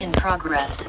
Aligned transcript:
In 0.00 0.12
progress. 0.12 0.88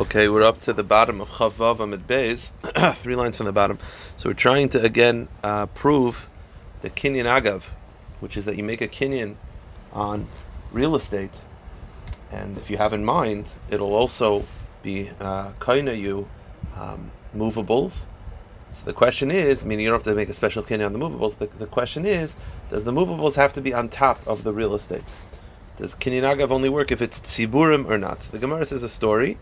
Okay, 0.00 0.28
we're 0.28 0.42
up 0.42 0.58
to 0.62 0.72
the 0.72 0.82
bottom 0.82 1.20
of 1.20 1.28
Chavav 1.28 1.78
Amid 1.78 2.08
Beis, 2.08 2.50
three 2.96 3.14
lines 3.14 3.36
from 3.36 3.46
the 3.46 3.52
bottom. 3.52 3.78
So 4.16 4.28
we're 4.28 4.34
trying 4.34 4.68
to 4.70 4.82
again 4.82 5.28
uh, 5.44 5.66
prove 5.66 6.28
the 6.82 6.90
Kinyan 6.90 7.26
Agav, 7.26 7.62
which 8.18 8.36
is 8.36 8.46
that 8.46 8.56
you 8.56 8.64
make 8.64 8.80
a 8.80 8.88
Kinyan 8.88 9.36
on 9.92 10.26
real 10.72 10.96
estate, 10.96 11.30
and 12.32 12.58
if 12.58 12.68
you 12.68 12.78
have 12.78 12.92
in 12.92 13.04
mind, 13.04 13.46
it'll 13.70 13.94
also 13.94 14.44
be 14.82 15.08
uh, 15.20 15.52
kaina 15.60 15.96
you 15.96 16.28
um, 16.74 17.12
movables. 17.36 18.06
So 18.72 18.84
the 18.84 18.92
question 18.92 19.30
is, 19.30 19.64
meaning 19.64 19.84
you 19.84 19.90
don't 19.90 20.00
have 20.00 20.12
to 20.12 20.16
make 20.16 20.30
a 20.30 20.34
special 20.34 20.64
Kinyan 20.64 20.86
on 20.86 20.92
the 20.92 20.98
movables. 20.98 21.36
The, 21.36 21.46
the 21.60 21.66
question 21.66 22.04
is, 22.04 22.34
does 22.70 22.84
the 22.84 22.92
movables 22.92 23.36
have 23.36 23.52
to 23.52 23.60
be 23.60 23.72
on 23.72 23.88
top 23.88 24.26
of 24.26 24.42
the 24.42 24.52
real 24.52 24.74
estate? 24.74 25.04
Does 25.78 25.94
Kinyan 25.94 26.24
Agav 26.24 26.50
only 26.50 26.68
work 26.68 26.90
if 26.90 27.00
it's 27.00 27.20
tziburim 27.20 27.88
or 27.88 27.96
not? 27.98 28.22
The 28.22 28.38
Gemara 28.40 28.66
says 28.66 28.82
a 28.82 28.88
story, 28.88 29.38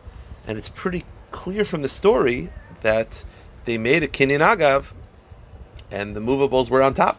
and 0.46 0.58
it's 0.58 0.68
pretty 0.68 1.02
clear 1.30 1.64
from 1.64 1.80
the 1.80 1.88
story 1.88 2.50
that 2.82 3.24
they 3.64 3.78
made 3.78 4.02
a 4.02 4.08
Kinyan 4.08 4.40
Agav, 4.46 4.84
and 5.90 6.14
the 6.14 6.20
movables 6.20 6.68
were 6.68 6.82
on 6.82 6.92
top. 6.92 7.18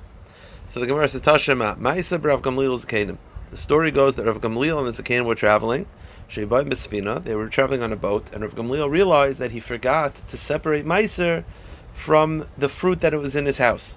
So 0.68 0.80
the 0.80 0.86
Gemara 0.86 1.08
says, 1.08 1.24
Tashema, 1.24 1.80
Ma'isa 1.80 2.24
Rav 2.24 2.44
Gamliel 2.44 2.80
Zakanim. 2.80 3.18
The 3.50 3.58
story 3.58 3.90
goes 3.90 4.16
that 4.18 4.26
Rav 4.26 4.40
Gamliel 4.40 4.78
and 4.78 4.94
the 4.94 5.02
Zakanim 5.02 5.26
were 5.26 5.34
traveling. 5.34 5.88
Sheibai 6.30 6.70
Misfina, 6.70 7.24
they 7.24 7.34
were 7.34 7.50
traveling 7.50 7.82
on 7.82 7.92
a 7.92 7.96
boat, 7.96 8.28
and 8.34 8.44
Rav 8.44 8.54
Gamliel 8.54 8.88
realized 8.88 9.40
that 9.40 9.50
he 9.50 9.60
forgot 9.60 10.14
to 10.30 10.38
separate 10.38 10.86
Meiser 10.86 11.44
from 11.92 12.48
the 12.56 12.70
fruit 12.70 13.02
that 13.02 13.16
it 13.16 13.18
was 13.18 13.36
in 13.36 13.48
his 13.48 13.58
house. 13.58 13.96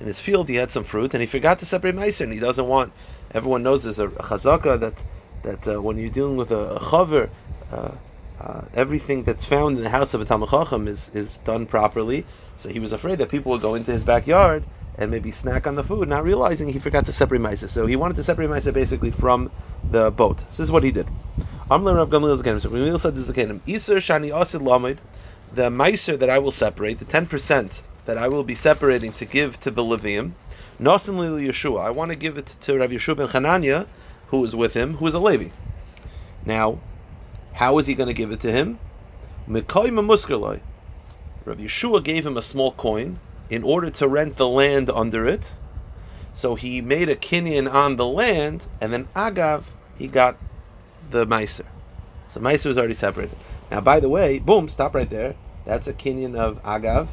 In 0.00 0.06
his 0.06 0.20
field, 0.20 0.48
he 0.48 0.56
had 0.56 0.70
some 0.70 0.84
fruit, 0.84 1.12
and 1.14 1.20
he 1.20 1.26
forgot 1.26 1.58
to 1.58 1.66
separate 1.66 1.94
Meiser, 1.94 2.22
and 2.22 2.32
he 2.32 2.38
doesn't 2.38 2.66
want. 2.66 2.92
Everyone 3.32 3.62
knows 3.62 3.84
there's 3.84 3.98
a, 3.98 4.08
chazaka 4.08 4.80
that 4.80 5.04
that 5.42 5.68
uh, 5.68 5.80
when 5.80 5.98
you're 5.98 6.10
dealing 6.10 6.36
with 6.36 6.50
a, 6.50 6.76
a 6.76 6.80
chaver, 6.80 7.30
uh, 7.70 7.92
uh, 8.40 8.62
everything 8.74 9.22
that's 9.24 9.44
found 9.44 9.76
in 9.76 9.84
the 9.84 9.90
house 9.90 10.14
of 10.14 10.20
a 10.20 10.24
Talmud 10.24 10.48
Chacham 10.48 10.88
is, 10.88 11.10
is 11.14 11.38
done 11.38 11.66
properly. 11.66 12.26
So 12.56 12.68
he 12.68 12.78
was 12.78 12.92
afraid 12.92 13.18
that 13.18 13.28
people 13.28 13.52
would 13.52 13.60
go 13.60 13.74
into 13.74 13.92
his 13.92 14.04
backyard 14.04 14.64
and 14.96 15.10
maybe 15.10 15.30
snack 15.30 15.66
on 15.66 15.76
the 15.76 15.84
food, 15.84 16.08
not 16.08 16.24
realizing 16.24 16.68
he 16.68 16.78
forgot 16.78 17.06
to 17.06 17.12
separate 17.12 17.40
Maisa. 17.40 17.68
So 17.68 17.86
he 17.86 17.96
wanted 17.96 18.16
to 18.16 18.24
separate 18.24 18.50
Maisa 18.50 18.72
basically 18.72 19.10
from 19.10 19.50
the 19.90 20.10
boat. 20.10 20.40
So 20.40 20.46
this 20.48 20.60
is 20.60 20.72
what 20.72 20.82
he 20.82 20.90
did. 20.90 21.06
Gamliel 21.70 22.08
Gamliel 22.08 23.00
said 23.00 23.14
Isur 23.14 23.96
Shani 23.96 24.38
Asid 24.38 24.60
Lamed, 24.62 25.00
the 25.54 25.70
Meiser 25.70 26.18
that 26.18 26.28
I 26.28 26.38
will 26.38 26.50
separate, 26.50 26.98
the 26.98 27.04
10% 27.04 27.80
that 28.10 28.18
I 28.18 28.26
will 28.26 28.42
be 28.42 28.56
separating 28.56 29.12
to 29.12 29.24
give 29.24 29.60
to 29.60 29.70
the 29.70 29.84
Levium, 29.84 30.32
Nasan 30.80 31.16
Lili 31.16 31.46
Yeshua. 31.46 31.82
I 31.82 31.90
want 31.90 32.10
to 32.10 32.16
give 32.16 32.36
it 32.36 32.56
to 32.62 32.76
Rav 32.76 32.90
Yeshua 32.90 33.18
ben 33.18 33.28
Chananya, 33.28 33.86
who 34.26 34.44
is 34.44 34.56
with 34.56 34.74
him, 34.74 34.96
who 34.96 35.06
is 35.06 35.14
a 35.14 35.20
Levi. 35.20 35.50
Now, 36.44 36.80
how 37.52 37.78
is 37.78 37.86
he 37.86 37.94
going 37.94 38.08
to 38.08 38.12
give 38.12 38.32
it 38.32 38.40
to 38.40 38.50
him? 38.50 38.80
Mekoyim 39.48 39.94
Muskerloi. 40.04 40.58
Rav 41.44 41.58
Yeshua 41.58 42.02
gave 42.02 42.26
him 42.26 42.36
a 42.36 42.42
small 42.42 42.72
coin 42.72 43.20
in 43.48 43.62
order 43.62 43.90
to 43.90 44.08
rent 44.08 44.34
the 44.34 44.48
land 44.48 44.90
under 44.90 45.24
it. 45.24 45.54
So 46.34 46.56
he 46.56 46.80
made 46.80 47.08
a 47.08 47.14
kinyan 47.14 47.72
on 47.72 47.94
the 47.94 48.06
land, 48.06 48.64
and 48.80 48.92
then 48.92 49.06
Agav, 49.14 49.62
he 49.96 50.08
got 50.08 50.36
the 51.12 51.28
Meiser. 51.28 51.66
So 52.28 52.40
Meiser 52.40 52.66
was 52.66 52.76
already 52.76 52.94
separated. 52.94 53.36
Now, 53.70 53.80
by 53.80 54.00
the 54.00 54.08
way, 54.08 54.40
boom, 54.40 54.68
stop 54.68 54.96
right 54.96 55.08
there. 55.08 55.36
That's 55.64 55.86
a 55.86 55.92
kinyan 55.92 56.34
of 56.34 56.60
Agav, 56.64 57.06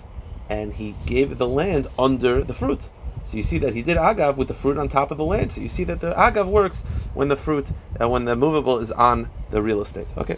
and 0.49 0.73
he 0.73 0.95
gave 1.05 1.37
the 1.37 1.47
land 1.47 1.87
under 1.97 2.43
the 2.43 2.53
fruit. 2.53 2.81
So 3.25 3.35
you 3.35 3.43
see 3.43 3.57
that 3.59 3.73
he 3.73 3.81
did 3.81 3.97
agav 3.97 4.37
with 4.37 4.47
the 4.47 4.53
fruit 4.53 4.77
on 4.77 4.87
top 4.87 5.11
of 5.11 5.17
the 5.17 5.25
land. 5.25 5.51
So 5.51 5.61
you 5.61 5.69
see 5.69 5.83
that 5.83 5.99
the 5.99 6.13
agav 6.13 6.47
works 6.47 6.83
when 7.13 7.27
the 7.27 7.35
fruit, 7.35 7.67
uh, 8.01 8.07
when 8.07 8.25
the 8.25 8.35
movable 8.35 8.79
is 8.79 8.91
on 8.91 9.29
the 9.51 9.61
real 9.61 9.81
estate. 9.81 10.07
Okay, 10.17 10.37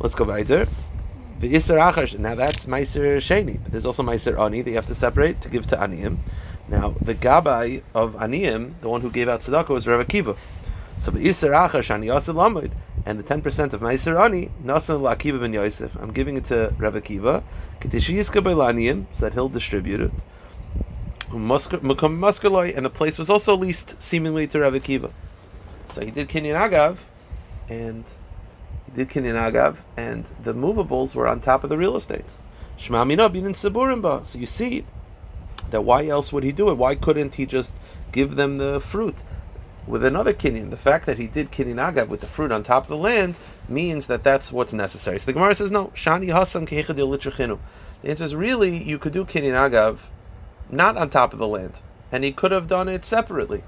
let's 0.00 0.14
go 0.14 0.24
weiter. 0.24 0.68
The 1.40 1.54
Isser 1.54 1.78
Achash, 1.92 2.18
now 2.18 2.34
that's 2.34 2.66
Meiser 2.66 3.18
Sheni, 3.18 3.62
but 3.62 3.70
there's 3.70 3.86
also 3.86 4.02
Meiser 4.02 4.38
Ani 4.40 4.62
that 4.62 4.70
you 4.70 4.76
have 4.76 4.86
to 4.86 4.94
separate 4.94 5.40
to 5.42 5.48
give 5.48 5.68
to 5.68 5.76
Aniyim. 5.76 6.18
Now, 6.68 6.96
the 7.00 7.14
Gabai 7.14 7.82
of 7.94 8.14
Aniyim, 8.14 8.74
the 8.80 8.88
one 8.88 9.02
who 9.02 9.10
gave 9.10 9.28
out 9.28 9.42
Tzedakah, 9.42 9.68
was 9.68 9.86
Rav 9.86 10.04
Akiva. 10.04 10.36
So 10.98 11.12
the 11.12 11.20
Isser 11.20 11.50
Achash 11.50 11.90
Ani 11.90 12.08
Yasir 12.08 12.34
Lamed, 12.34 12.72
and 13.08 13.18
the 13.18 13.24
10% 13.24 13.72
of 13.72 13.80
Meiser 13.80 14.22
Ani, 14.22 14.50
Nasan 14.62 15.00
Akiva 15.00 15.40
ben 15.40 15.54
Yosef. 15.54 15.96
I'm 15.98 16.12
giving 16.12 16.36
it 16.36 16.44
to 16.46 16.74
Rav 16.76 16.92
Akiva, 16.92 17.42
so 19.14 19.20
that 19.20 19.32
he'll 19.32 19.48
distribute 19.48 20.00
it. 20.02 20.12
And 21.32 21.50
the 21.50 22.92
place 22.94 23.16
was 23.16 23.30
also 23.30 23.56
leased 23.56 23.96
seemingly 23.98 24.46
to 24.48 24.60
Rav 24.60 24.74
Akiva. 24.74 25.10
So 25.88 26.04
he 26.04 26.10
did 26.10 26.28
Kinyan 26.28 26.68
Agav, 26.68 26.98
and 27.70 28.04
he 28.84 28.92
did 28.92 29.08
Kinyan 29.08 29.36
Agav, 29.36 29.76
and 29.96 30.26
the 30.44 30.52
movables 30.52 31.14
were 31.14 31.26
on 31.26 31.40
top 31.40 31.64
of 31.64 31.70
the 31.70 31.78
real 31.78 31.96
estate. 31.96 32.26
So 32.76 32.92
you 34.38 34.46
see 34.46 34.84
that 35.70 35.82
why 35.82 36.06
else 36.08 36.30
would 36.30 36.44
he 36.44 36.52
do 36.52 36.68
it? 36.68 36.74
Why 36.74 36.94
couldn't 36.94 37.36
he 37.36 37.46
just 37.46 37.74
give 38.12 38.36
them 38.36 38.58
the 38.58 38.80
fruit? 38.80 39.16
With 39.88 40.04
another 40.04 40.34
kinyan, 40.34 40.68
the 40.68 40.76
fact 40.76 41.06
that 41.06 41.16
he 41.16 41.26
did 41.26 41.50
kinyan 41.50 41.76
agav 41.76 42.08
with 42.08 42.20
the 42.20 42.26
fruit 42.26 42.52
on 42.52 42.62
top 42.62 42.82
of 42.82 42.88
the 42.90 42.96
land 42.98 43.36
means 43.70 44.06
that 44.08 44.22
that's 44.22 44.52
what's 44.52 44.74
necessary. 44.74 45.18
So 45.18 45.24
the 45.26 45.32
Gemara 45.32 45.54
says 45.54 45.70
no. 45.70 45.86
Shani 45.94 46.26
hasam 46.26 47.58
The 48.02 48.10
answer 48.10 48.24
is 48.24 48.34
really 48.34 48.82
you 48.82 48.98
could 48.98 49.14
do 49.14 49.24
kinyan 49.24 49.70
agav 49.70 50.00
not 50.70 50.98
on 50.98 51.08
top 51.08 51.32
of 51.32 51.38
the 51.38 51.48
land. 51.48 51.72
And 52.12 52.22
he 52.22 52.32
could 52.32 52.52
have 52.52 52.68
done 52.68 52.86
it 52.86 53.06
separately. 53.06 53.62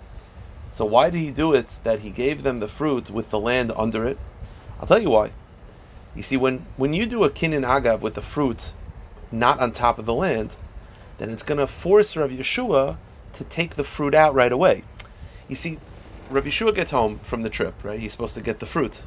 So 0.75 0.85
why 0.85 1.09
did 1.09 1.21
he 1.21 1.31
do 1.31 1.55
it 1.55 1.79
that 1.85 2.01
he 2.01 2.11
gave 2.11 2.43
them 2.43 2.61
the 2.61 2.69
fruit 2.69 3.09
with 3.09 3.31
the 3.31 3.41
land 3.41 3.73
under 3.75 4.07
it? 4.07 4.19
I'll 4.79 4.87
tell 4.87 5.01
you 5.01 5.11
why. 5.11 5.31
You 6.15 6.23
see, 6.23 6.37
when, 6.37 6.67
when 6.77 6.93
you 6.93 7.07
do 7.07 7.25
a 7.25 7.31
kinyan 7.31 7.67
agav 7.67 8.01
with 8.01 8.15
the 8.15 8.23
fruit 8.23 8.73
not 9.33 9.59
on 9.59 9.73
top 9.73 9.99
of 9.99 10.05
the 10.05 10.15
land, 10.15 10.57
then 11.17 11.31
it's 11.31 11.43
going 11.43 11.59
to 11.59 11.67
force 11.67 12.15
Rav 12.15 12.31
Yeshua 12.31 12.99
to 13.35 13.45
take 13.45 13.77
the 13.77 13.85
fruit 13.85 14.15
out 14.15 14.35
right 14.35 14.53
away. 14.53 14.85
You 15.49 15.57
see, 15.57 15.79
Rav 16.31 16.53
Shua 16.53 16.73
gets 16.73 16.91
home 16.91 17.19
from 17.19 17.43
the 17.43 17.51
trip, 17.51 17.75
right? 17.83 17.99
He's 17.99 18.13
supposed 18.13 18.35
to 18.35 18.41
get 18.41 18.61
the 18.61 18.67
fruit. 18.67 19.03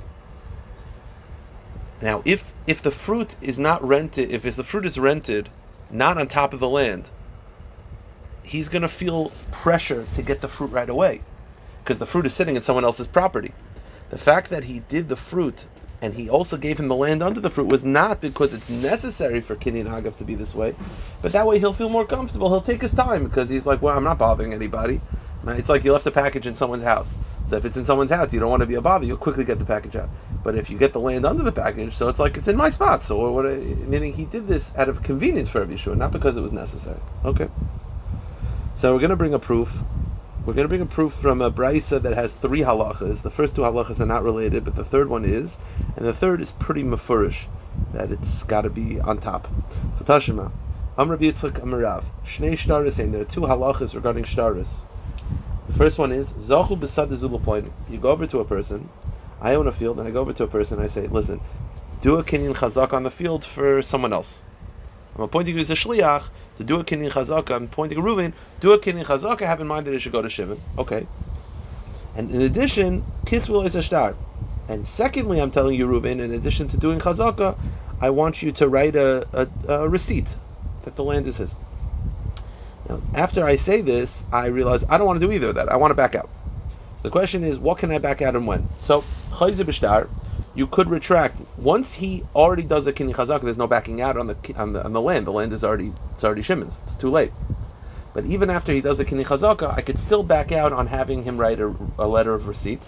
Now, 2.02 2.22
if 2.26 2.44
if 2.68 2.82
the 2.82 2.92
fruit 2.92 3.36
is 3.42 3.58
not 3.58 3.84
rented, 3.86 4.32
if 4.32 4.56
the 4.56 4.64
fruit 4.64 4.86
is 4.86 4.98
rented, 4.98 5.50
not 5.90 6.18
on 6.18 6.28
top 6.28 6.54
of 6.54 6.60
the 6.60 6.70
land, 6.70 7.10
he's 8.44 8.70
going 8.70 8.82
to 8.82 8.90
feel 8.90 9.32
pressure 9.52 10.06
to 10.16 10.22
get 10.22 10.42
the 10.42 10.50
fruit 10.50 10.72
right 10.72 10.90
away 10.90 11.22
because 11.84 12.00
the 12.00 12.06
fruit 12.06 12.26
is 12.26 12.34
sitting 12.34 12.56
in 12.56 12.62
someone 12.62 12.84
else's 12.84 13.08
property. 13.08 13.54
The 14.10 14.18
fact 14.18 14.50
that 14.50 14.66
he 14.66 14.80
did 14.82 15.10
the 15.10 15.16
fruit 15.16 15.66
and 16.02 16.14
he 16.14 16.30
also 16.30 16.58
gave 16.58 16.78
him 16.78 16.90
the 16.90 16.96
land 16.96 17.24
under 17.24 17.40
the 17.40 17.50
fruit 17.50 17.68
was 17.68 17.86
not 17.86 18.20
because 18.20 18.54
it's 18.54 18.70
necessary 18.70 19.40
for 19.40 19.56
Kinyan 19.56 19.86
Hagav 19.86 20.18
to 20.18 20.26
be 20.26 20.36
this 20.36 20.54
way, 20.54 20.76
but 21.22 21.32
that 21.32 21.48
way 21.48 21.60
he'll 21.60 21.74
feel 21.74 21.88
more 21.88 22.06
comfortable. 22.06 22.50
He'll 22.50 22.62
take 22.62 22.82
his 22.82 22.94
time 22.94 23.24
because 23.24 23.50
he's 23.50 23.66
like, 23.66 23.82
well, 23.82 23.96
I'm 23.96 24.04
not 24.04 24.18
bothering 24.18 24.54
anybody. 24.54 25.00
It's 25.48 25.70
like 25.70 25.84
you 25.84 25.92
left 25.92 26.08
a 26.08 26.12
package 26.12 26.48
in 26.48 26.56
someone's 26.56 26.84
house. 26.84 27.16
So 27.46 27.58
if 27.58 27.66
it's 27.66 27.76
in 27.76 27.86
someone's 27.86 28.12
house, 28.12 28.34
you 28.34 28.40
don't 28.40 28.50
want 28.50 28.62
to 28.62 28.66
be 28.66 28.76
a 28.76 28.82
bother. 28.82 29.06
You'll 29.06 29.18
quickly 29.18 29.44
get 29.44 29.60
the 29.60 29.66
package 29.66 29.96
out. 29.98 30.10
But 30.44 30.56
if 30.56 30.70
you 30.70 30.78
get 30.78 30.94
the 30.94 31.00
land 31.00 31.26
under 31.26 31.44
the 31.44 31.52
package, 31.52 31.94
so 31.94 32.08
it's 32.08 32.20
like 32.20 32.38
it's 32.38 32.48
in 32.48 32.56
my 32.56 32.70
spot. 32.70 33.04
So 33.04 33.32
what? 33.32 33.46
Meaning 33.46 34.14
he 34.14 34.26
did 34.26 34.48
this 34.48 34.74
out 34.78 34.90
of 34.90 35.04
convenience 35.04 35.50
for 35.50 35.66
Yeshua, 35.66 35.98
not 35.98 36.12
because 36.12 36.38
it 36.38 36.42
was 36.42 36.52
necessary. 36.52 37.00
Okay. 37.26 37.50
So 38.76 38.94
we're 38.94 39.00
going 39.00 39.10
to 39.12 39.16
bring 39.16 39.34
a 39.34 39.40
proof. 39.40 39.72
We're 40.46 40.54
going 40.54 40.66
to 40.66 40.70
bring 40.70 40.82
a 40.82 40.86
proof 40.86 41.14
from 41.14 41.42
a 41.42 41.52
brisa 41.52 42.02
that 42.02 42.14
has 42.14 42.34
three 42.34 42.62
halachas. 42.62 43.22
The 43.22 43.32
first 43.32 43.56
two 43.56 43.62
halachas 43.62 44.02
are 44.02 44.06
not 44.06 44.24
related, 44.24 44.66
but 44.66 44.76
the 44.76 44.84
third 44.84 45.08
one 45.08 45.24
is, 45.24 45.58
and 45.96 46.06
the 46.06 46.14
third 46.14 46.42
is 46.42 46.52
pretty 46.52 46.84
mafurish, 46.84 47.46
that 47.94 48.12
it's 48.12 48.44
got 48.44 48.62
to 48.62 48.70
be 48.70 49.00
on 49.00 49.20
top. 49.20 49.48
So 49.98 50.04
Tashima, 50.04 50.52
Amr 50.98 51.18
Yitzchak 51.18 51.62
Amarav, 51.62 52.04
Shnei 52.26 52.54
Shtaris, 52.54 52.98
there 52.98 53.22
are 53.22 53.26
two 53.26 53.42
halachas 53.42 53.96
regarding 53.96 54.26
Shtaris. 54.26 54.82
First 55.78 55.98
one 55.98 56.12
is 56.12 56.34
Zachu 56.34 56.80
Besad 56.80 57.72
You 57.90 57.98
go 57.98 58.12
over 58.12 58.28
to 58.28 58.40
a 58.40 58.46
person. 58.46 58.90
I 59.42 59.56
own 59.56 59.68
a 59.68 59.72
field, 59.72 59.98
and 59.98 60.08
I 60.08 60.12
go 60.12 60.22
over 60.22 60.32
to 60.32 60.44
a 60.44 60.48
person. 60.48 60.78
and 60.78 60.86
I 60.86 60.88
say, 60.88 61.08
"Listen, 61.08 61.42
do 62.04 62.18
a 62.18 62.24
kinyan 62.24 62.54
chazak 62.54 62.94
on 62.94 63.02
the 63.02 63.10
field 63.10 63.44
for 63.44 63.82
someone 63.82 64.14
else." 64.14 64.44
I'm 65.16 65.24
appointing 65.24 65.56
you 65.56 65.62
as 65.62 65.72
a 65.72 65.74
shliach 65.74 66.26
to 66.58 66.64
do 66.64 66.80
a 66.80 66.84
kinyan 66.84 67.12
chazaka. 67.12 67.56
I'm 67.56 67.68
pointing 67.68 67.98
a 67.98 68.02
Reuven, 68.02 68.34
do 68.60 68.72
a 68.72 68.78
kinyan 68.78 69.04
chazaka. 69.04 69.48
Have 69.48 69.62
in 69.62 69.68
mind 69.68 69.88
that 69.88 69.96
it 69.96 70.00
should 70.00 70.12
go 70.12 70.22
to 70.22 70.30
Shimon. 70.30 70.62
Okay. 70.78 71.08
And 72.16 72.30
in 72.30 72.42
addition, 72.42 73.04
kisvul 73.26 73.66
is 73.66 73.74
a 73.74 73.82
star. 73.82 74.16
And 74.70 74.88
secondly, 74.88 75.42
I'm 75.42 75.50
telling 75.50 75.76
you, 75.76 75.88
Reuven, 75.88 76.20
in 76.20 76.34
addition 76.34 76.68
to 76.68 76.78
doing 76.78 77.00
chazaka, 77.00 77.58
I 78.00 78.12
want 78.12 78.44
you 78.44 78.52
to 78.52 78.70
write 78.70 78.96
a, 78.96 79.28
a, 79.34 79.74
a 79.74 79.90
receipt 79.90 80.28
that 80.84 80.96
the 80.96 81.04
land 81.04 81.26
is 81.26 81.38
his. 81.38 81.56
Now, 82.90 83.02
after 83.14 83.46
I 83.46 83.56
say 83.56 83.82
this, 83.82 84.24
I 84.32 84.48
realize 84.48 84.84
I 84.90 84.98
don't 84.98 85.08
want 85.08 85.20
to 85.20 85.26
do 85.26 85.32
either 85.32 85.50
of 85.50 85.56
that. 85.56 85.70
I 85.70 85.76
want 85.78 85.92
to 85.92 85.96
back 85.96 86.16
out. 86.16 86.30
So 86.98 87.04
the 87.04 87.10
question 87.10 87.44
is, 87.44 87.60
what 87.60 87.78
can 87.78 87.92
I 87.92 87.98
back 87.98 88.22
out 88.22 88.36
and 88.36 88.46
when? 88.46 88.68
So, 88.80 89.04
chayze 89.32 89.64
b'shtar, 89.64 90.10
you 90.56 90.68
could 90.68 90.90
retract 90.90 91.40
once 91.58 91.94
he 91.94 92.24
already 92.36 92.64
does 92.64 92.86
a 92.88 92.94
kinyan 92.94 93.16
chazaka. 93.16 93.44
There's 93.44 93.58
no 93.58 93.68
backing 93.68 94.02
out 94.02 94.18
on 94.18 94.28
the 94.28 94.38
on 94.56 94.74
the 94.74 94.84
on 94.84 94.94
the 94.94 95.02
land. 95.02 95.26
The 95.26 95.32
land 95.32 95.54
is 95.54 95.64
already 95.64 95.94
it's 96.14 96.24
already 96.24 96.42
Shimon's. 96.42 96.82
It's 96.84 96.96
too 96.96 97.10
late. 97.10 97.32
But 98.14 98.26
even 98.26 98.52
after 98.52 98.72
he 98.72 98.82
does 98.82 99.00
a 99.00 99.06
kinyan 99.06 99.26
chazaka, 99.26 99.76
I 99.76 99.82
could 99.82 99.98
still 99.98 100.24
back 100.24 100.52
out 100.52 100.72
on 100.72 100.88
having 100.88 101.24
him 101.24 101.38
write 101.38 101.60
a, 101.60 101.74
a 101.98 102.08
letter 102.08 102.34
of 102.34 102.48
receipt 102.48 102.82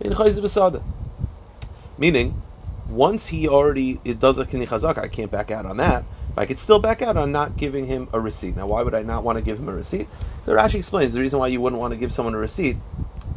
in. 0.00 0.14
Meaning, 1.98 2.42
once 2.88 3.26
he 3.26 3.48
already 3.48 4.00
it 4.04 4.20
does 4.20 4.38
a 4.38 4.44
kinyan 4.44 4.68
chazaka, 4.68 4.98
I 4.98 5.08
can't 5.08 5.30
back 5.30 5.50
out 5.50 5.66
on 5.66 5.78
that. 5.78 6.04
I 6.36 6.46
could 6.46 6.58
still 6.58 6.78
back 6.78 7.02
out 7.02 7.16
on 7.16 7.32
not 7.32 7.56
giving 7.56 7.86
him 7.86 8.08
a 8.12 8.20
receipt. 8.20 8.56
Now, 8.56 8.66
why 8.66 8.82
would 8.82 8.94
I 8.94 9.02
not 9.02 9.24
want 9.24 9.36
to 9.36 9.42
give 9.42 9.58
him 9.58 9.68
a 9.68 9.74
receipt? 9.74 10.08
So 10.42 10.54
Rashi 10.54 10.74
explains 10.74 11.12
the 11.12 11.20
reason 11.20 11.38
why 11.38 11.48
you 11.48 11.60
wouldn't 11.60 11.80
want 11.80 11.92
to 11.92 11.96
give 11.96 12.12
someone 12.12 12.34
a 12.34 12.38
receipt, 12.38 12.76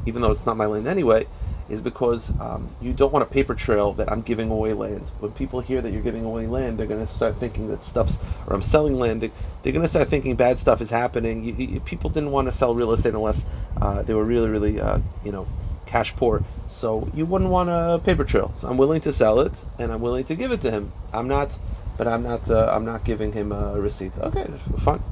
even 0.06 0.22
though 0.22 0.31
it's 0.31 0.46
not 0.46 0.57
my 0.57 0.66
land 0.66 0.88
anyway, 0.88 1.25
is 1.69 1.81
because 1.81 2.31
um, 2.42 2.69
you 2.81 2.94
don't 2.94 3.13
want 3.13 3.24
a 3.24 3.25
paper 3.28 3.54
trail 3.54 3.94
that 3.94 4.12
I'm 4.12 4.22
giving 4.22 4.50
away 4.50 4.74
land. 4.74 5.10
When 5.19 5.31
people 5.31 5.62
hear 5.62 5.81
that 5.81 5.94
you're 5.94 6.01
giving 6.01 6.25
away 6.25 6.48
land, 6.48 6.78
they're 6.78 6.88
going 6.88 7.06
to 7.06 7.13
start 7.13 7.40
thinking 7.40 7.69
that 7.69 7.84
stuff's, 7.84 8.18
or 8.48 8.54
I'm 8.54 8.62
selling 8.62 8.98
land, 8.98 9.22
they, 9.22 9.69
are 9.69 9.74
going 9.74 9.84
to 9.84 9.88
start 9.88 10.10
thinking 10.10 10.36
bad 10.36 10.60
stuff 10.60 10.81
is 10.81 10.90
happening. 10.90 11.44
You, 11.44 11.54
you, 11.54 11.80
people 11.80 12.10
didn't 12.10 12.31
want 12.31 12.48
to 12.48 12.51
sell 12.51 12.74
real 12.74 12.92
estate 12.92 13.13
unless 13.13 13.46
uh, 13.80 14.01
they 14.01 14.13
were 14.13 14.25
really, 14.25 14.50
really, 14.50 14.81
uh, 14.81 15.00
you 15.24 15.31
know, 15.31 15.48
cash 15.86 16.16
poor. 16.16 16.44
So 16.68 17.10
you 17.13 17.25
wouldn't 17.25 17.50
want 17.50 17.69
a 17.69 18.01
paper 18.04 18.24
trail. 18.24 18.54
So 18.57 18.68
I'm 18.68 18.78
willing 18.78 19.01
to 19.01 19.13
sell 19.13 19.40
it, 19.40 19.54
and 19.78 19.92
I'm 19.92 20.01
willing 20.01 20.25
to 20.25 20.36
give 20.36 20.51
it 20.51 20.62
to 20.62 20.72
him. 20.72 20.92
I'm 21.13 21.28
not, 21.28 21.51
but 22.00 22.07
I'm 22.07 22.24
not, 22.24 22.50
uh, 22.50 22.72
I'm 22.74 22.86
not 22.86 23.04
giving 23.04 23.34
him 23.34 23.51
a 23.51 23.78
receipt. 23.78 24.13
Okay, 24.18 24.48
fine. 24.86 25.04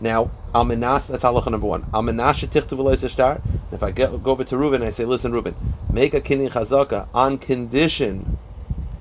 Now, 0.00 0.32
Alminas, 0.52 1.06
that's 1.06 1.22
halacha 1.22 1.52
number 1.52 1.68
one. 1.68 1.84
Alminas 1.84 2.44
shetichtu 2.44 3.08
star. 3.08 3.40
If 3.70 3.84
I 3.84 3.92
get, 3.92 4.10
go 4.24 4.32
over 4.32 4.42
to 4.42 4.56
Reuben 4.56 4.82
I 4.82 4.90
say, 4.90 5.04
listen, 5.04 5.32
Reuben, 5.32 5.54
make 5.92 6.14
a 6.14 6.20
kinyan 6.20 6.50
chazaka 6.50 7.06
on 7.14 7.38
condition 7.38 8.36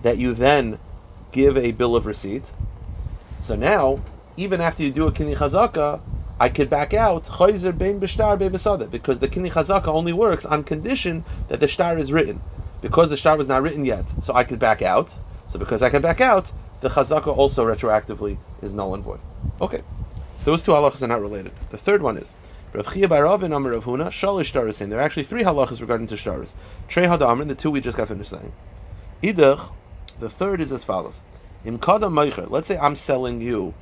that 0.03 0.19
you 0.19 0.35
then 0.35 0.77
give 1.31 1.57
a 1.57 1.71
bill 1.71 1.95
of 1.95 2.05
receipt. 2.05 2.45
So 3.41 3.55
now, 3.55 3.99
even 4.37 4.61
after 4.61 4.83
you 4.83 4.91
do 4.91 5.07
a 5.07 5.11
kinyan 5.11 5.37
chazaka, 5.37 5.99
I 6.39 6.49
could 6.49 6.69
back 6.69 6.93
out 6.93 7.23
bein 7.23 7.99
b'shtar 7.99 8.91
because 8.91 9.17
the 9.17 9.27
kinyan 9.27 9.53
chazaka 9.53 9.87
only 9.87 10.13
works 10.13 10.45
on 10.45 10.63
condition 10.63 11.25
that 11.47 11.61
the 11.61 11.67
star 11.67 11.97
is 11.97 12.11
written. 12.11 12.41
Because 12.79 13.09
the 13.09 13.17
star 13.17 13.37
was 13.37 13.47
not 13.47 13.63
written 13.63 13.85
yet, 13.85 14.05
so 14.21 14.35
I 14.35 14.43
could 14.43 14.59
back 14.59 14.83
out. 14.83 15.15
So 15.47 15.57
because 15.57 15.81
I 15.81 15.89
can 15.89 16.03
back 16.03 16.21
out, 16.21 16.51
the 16.81 16.89
chazaka 16.89 17.35
also 17.35 17.65
retroactively 17.65 18.37
is 18.61 18.73
null 18.73 18.93
and 18.93 19.03
void. 19.03 19.19
Okay. 19.61 19.81
Those 20.43 20.63
two 20.63 20.71
halachas 20.71 21.01
are 21.01 21.07
not 21.07 21.21
related. 21.21 21.51
The 21.71 21.77
third 21.77 22.01
one 22.01 22.17
is 22.17 22.31
Rav 22.73 22.93
Chia 22.93 23.07
Barav 23.07 23.43
and 23.43 23.53
Amar 23.53 23.73
Rav 23.73 23.85
Huna 23.85 24.07
Shalish. 24.07 24.77
There 24.77 24.99
are 24.99 25.01
actually 25.01 25.23
three 25.23 25.43
halachas 25.43 25.81
regarding 25.81 26.07
to 26.07 26.15
Shtaris. 26.15 26.53
Trey 26.87 27.05
Hadamr, 27.05 27.47
the 27.47 27.55
two 27.55 27.71
we 27.71 27.81
just 27.81 27.97
got 27.97 28.07
finished 28.07 28.29
saying. 28.29 28.51
Idach, 29.23 29.71
the 30.19 30.29
third 30.29 30.61
is 30.61 30.71
as 30.71 30.83
follows. 30.83 31.21
In 31.65 31.79
Kadam 31.79 32.13
Meicher, 32.13 32.49
let's 32.49 32.67
say 32.67 32.77
I'm 32.77 32.95
selling 32.95 33.41
you, 33.41 33.73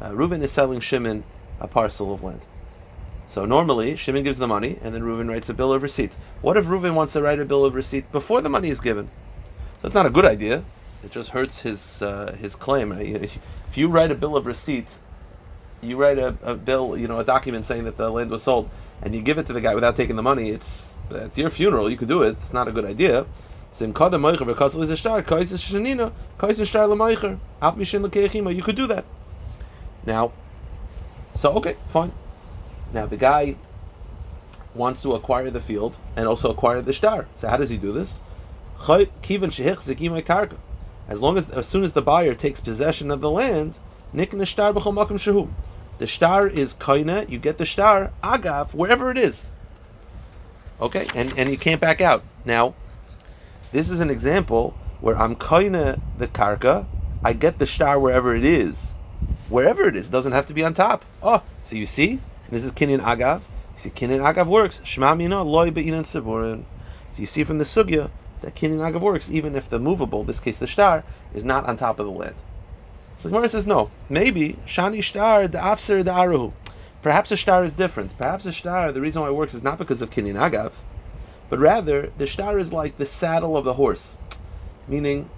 uh, 0.00 0.14
Reuben 0.14 0.42
is 0.42 0.50
selling 0.50 0.80
Shimon 0.80 1.24
a 1.60 1.68
parcel 1.68 2.12
of 2.12 2.22
land. 2.22 2.40
So 3.26 3.44
normally, 3.44 3.96
Shimon 3.96 4.22
gives 4.22 4.38
the 4.38 4.46
money, 4.46 4.78
and 4.82 4.94
then 4.94 5.04
Reuben 5.04 5.28
writes 5.28 5.50
a 5.50 5.54
bill 5.54 5.72
of 5.72 5.82
receipt. 5.82 6.12
What 6.40 6.56
if 6.56 6.66
Reuben 6.66 6.94
wants 6.94 7.12
to 7.12 7.22
write 7.22 7.40
a 7.40 7.44
bill 7.44 7.64
of 7.64 7.74
receipt 7.74 8.10
before 8.10 8.40
the 8.40 8.48
money 8.48 8.70
is 8.70 8.80
given? 8.80 9.10
So 9.82 9.86
it's 9.86 9.94
not 9.94 10.06
a 10.06 10.10
good 10.10 10.24
idea. 10.24 10.64
It 11.04 11.12
just 11.12 11.30
hurts 11.30 11.60
his 11.60 12.02
uh, 12.02 12.36
his 12.40 12.56
claim. 12.56 12.92
If 12.92 13.76
you 13.76 13.88
write 13.88 14.10
a 14.10 14.14
bill 14.14 14.36
of 14.36 14.46
receipt 14.46 14.86
you 15.80 15.96
write 15.96 16.18
a, 16.18 16.36
a, 16.42 16.54
bill, 16.54 16.96
you 16.96 17.08
know, 17.08 17.18
a 17.18 17.24
document 17.24 17.66
saying 17.66 17.84
that 17.84 17.96
the 17.96 18.10
land 18.10 18.30
was 18.30 18.42
sold, 18.42 18.68
and 19.02 19.14
you 19.14 19.22
give 19.22 19.38
it 19.38 19.46
to 19.46 19.52
the 19.52 19.60
guy 19.60 19.74
without 19.74 19.96
taking 19.96 20.16
the 20.16 20.22
money, 20.22 20.50
it's 20.50 20.96
it's 21.10 21.38
your 21.38 21.50
funeral. 21.50 21.88
You 21.88 21.96
could 21.96 22.08
do 22.08 22.22
it. 22.22 22.30
It's 22.30 22.52
not 22.52 22.68
a 22.68 22.72
good 22.72 22.84
idea. 22.84 23.26
You 28.52 28.62
could 28.62 28.76
do 28.76 28.86
that. 28.88 29.04
Now, 30.04 30.32
so 31.34 31.52
okay, 31.54 31.76
fine. 31.92 32.12
Now 32.92 33.06
the 33.06 33.16
guy 33.16 33.56
wants 34.74 35.02
to 35.02 35.14
acquire 35.14 35.50
the 35.50 35.60
field 35.60 35.96
and 36.16 36.26
also 36.26 36.50
acquire 36.50 36.82
the 36.82 36.92
star. 36.92 37.26
So 37.36 37.48
how 37.48 37.56
does 37.56 37.70
he 37.70 37.76
do 37.76 37.92
this? 37.92 38.18
As 41.08 41.20
long 41.20 41.38
as 41.38 41.48
as 41.50 41.66
soon 41.66 41.84
as 41.84 41.94
the 41.94 42.02
buyer 42.02 42.34
takes 42.34 42.60
possession 42.60 43.10
of 43.10 43.20
the 43.20 43.30
land. 43.30 43.74
The 45.98 46.06
star 46.06 46.46
is 46.46 46.74
koina. 46.74 47.28
You 47.28 47.38
get 47.38 47.58
the 47.58 47.66
star 47.66 48.12
agav 48.22 48.72
wherever 48.72 49.10
it 49.10 49.18
is. 49.18 49.50
Okay, 50.80 51.08
and 51.14 51.36
and 51.38 51.50
you 51.50 51.58
can't 51.58 51.80
back 51.80 52.00
out. 52.00 52.22
Now, 52.44 52.74
this 53.72 53.90
is 53.90 54.00
an 54.00 54.10
example 54.10 54.74
where 55.00 55.18
I'm 55.18 55.34
koina 55.34 56.00
the 56.18 56.28
karka. 56.28 56.86
I 57.24 57.32
get 57.32 57.58
the 57.58 57.66
star 57.66 57.98
wherever 57.98 58.34
it 58.36 58.44
is, 58.44 58.92
wherever 59.48 59.88
it 59.88 59.96
is. 59.96 60.08
It 60.08 60.12
doesn't 60.12 60.32
have 60.32 60.46
to 60.46 60.54
be 60.54 60.64
on 60.64 60.72
top. 60.72 61.04
Oh, 61.20 61.42
so 61.62 61.74
you 61.74 61.86
see, 61.86 62.20
this 62.48 62.64
is 62.64 62.72
kinyan 62.72 63.02
agav. 63.02 63.40
You 63.76 63.82
see, 63.82 63.90
kinyan 63.90 64.22
agav 64.22 64.46
works. 64.46 64.80
Shema 64.84 65.14
mina 65.16 65.42
loy 65.42 65.70
be'inan 65.70 66.04
seburin. 66.04 66.64
So 67.12 67.20
you 67.20 67.26
see 67.26 67.42
from 67.42 67.58
the 67.58 67.64
sugya 67.64 68.10
that 68.42 68.54
kinyan 68.54 69.00
works 69.00 69.30
even 69.30 69.56
if 69.56 69.68
the 69.68 69.78
movable, 69.78 70.24
this 70.24 70.40
case 70.40 70.58
the 70.58 70.66
star, 70.66 71.04
is 71.34 71.44
not 71.44 71.66
on 71.66 71.76
top 71.76 71.98
of 71.98 72.06
the 72.06 72.12
land. 72.12 72.34
So 73.18 73.24
the 73.24 73.30
Gemara 73.30 73.48
says 73.48 73.66
no. 73.66 73.90
Maybe 74.08 74.58
shani 74.66 75.02
shtar 75.02 75.48
the 75.48 75.58
afser 75.58 76.04
the 76.04 76.12
aruhu. 76.12 76.52
Perhaps 77.02 77.30
a 77.30 77.36
star 77.36 77.64
is 77.64 77.72
different. 77.72 78.16
Perhaps 78.18 78.46
a 78.46 78.52
star, 78.52 78.92
the 78.92 79.00
reason 79.00 79.22
why 79.22 79.28
it 79.28 79.34
works 79.34 79.54
is 79.54 79.62
not 79.62 79.78
because 79.78 80.02
of 80.02 80.10
kinyan 80.10 80.34
agav, 80.34 80.72
but 81.48 81.58
rather 81.58 82.12
the 82.18 82.26
star 82.26 82.58
is 82.58 82.72
like 82.72 82.98
the 82.98 83.06
saddle 83.06 83.56
of 83.56 83.64
the 83.64 83.74
horse, 83.74 84.16
meaning. 84.86 85.30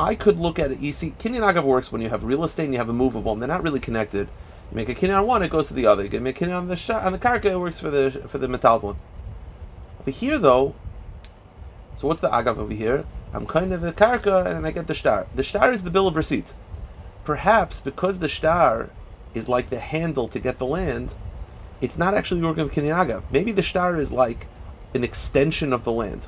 I 0.00 0.16
could 0.16 0.40
look 0.40 0.58
at 0.58 0.72
it. 0.72 0.80
You 0.80 0.92
see, 0.92 1.14
kinyan 1.20 1.42
agav 1.42 1.62
works 1.62 1.92
when 1.92 2.02
you 2.02 2.08
have 2.08 2.24
real 2.24 2.42
estate 2.42 2.64
and 2.64 2.72
you 2.72 2.78
have 2.78 2.88
a 2.88 2.92
movable, 2.92 3.32
and 3.32 3.40
they're 3.40 3.46
not 3.46 3.62
really 3.62 3.78
connected. 3.78 4.28
You 4.70 4.76
make 4.76 4.88
a 4.88 4.96
kinyan 4.96 5.20
on 5.20 5.26
one, 5.26 5.42
it 5.44 5.50
goes 5.50 5.68
to 5.68 5.74
the 5.74 5.86
other. 5.86 6.04
You 6.04 6.20
make 6.20 6.40
a 6.40 6.44
kinyan 6.44 6.58
on 6.58 6.68
the 6.68 6.76
sh- 6.76 6.90
on 6.90 7.12
the 7.12 7.18
karka, 7.18 7.44
it 7.44 7.60
works 7.60 7.78
for 7.78 7.90
the 7.90 8.10
for 8.26 8.38
the 8.38 8.48
metaltalin. 8.48 8.96
But 10.04 10.14
here, 10.14 10.38
though, 10.38 10.74
so 11.96 12.06
what's 12.08 12.20
the 12.20 12.28
agav 12.28 12.58
over 12.58 12.74
here? 12.74 13.04
I'm 13.32 13.46
kind 13.46 13.72
of 13.72 13.82
a 13.82 13.92
karka, 13.92 14.46
and 14.46 14.66
I 14.66 14.70
get 14.70 14.86
the 14.86 14.94
star. 14.94 15.26
The 15.34 15.44
star 15.44 15.72
is 15.72 15.82
the 15.82 15.90
bill 15.90 16.08
of 16.08 16.16
receipt. 16.16 16.46
Perhaps 17.24 17.80
because 17.80 18.18
the 18.18 18.28
star 18.28 18.90
is 19.34 19.48
like 19.48 19.70
the 19.70 19.80
handle 19.80 20.28
to 20.28 20.38
get 20.38 20.58
the 20.58 20.66
land, 20.66 21.10
it's 21.80 21.98
not 21.98 22.14
actually 22.14 22.42
working 22.42 22.64
with 22.64 22.72
kinyan 22.72 23.22
Maybe 23.30 23.52
the 23.52 23.62
star 23.62 23.98
is 23.98 24.12
like 24.12 24.46
an 24.94 25.04
extension 25.04 25.72
of 25.72 25.84
the 25.84 25.92
land. 25.92 26.22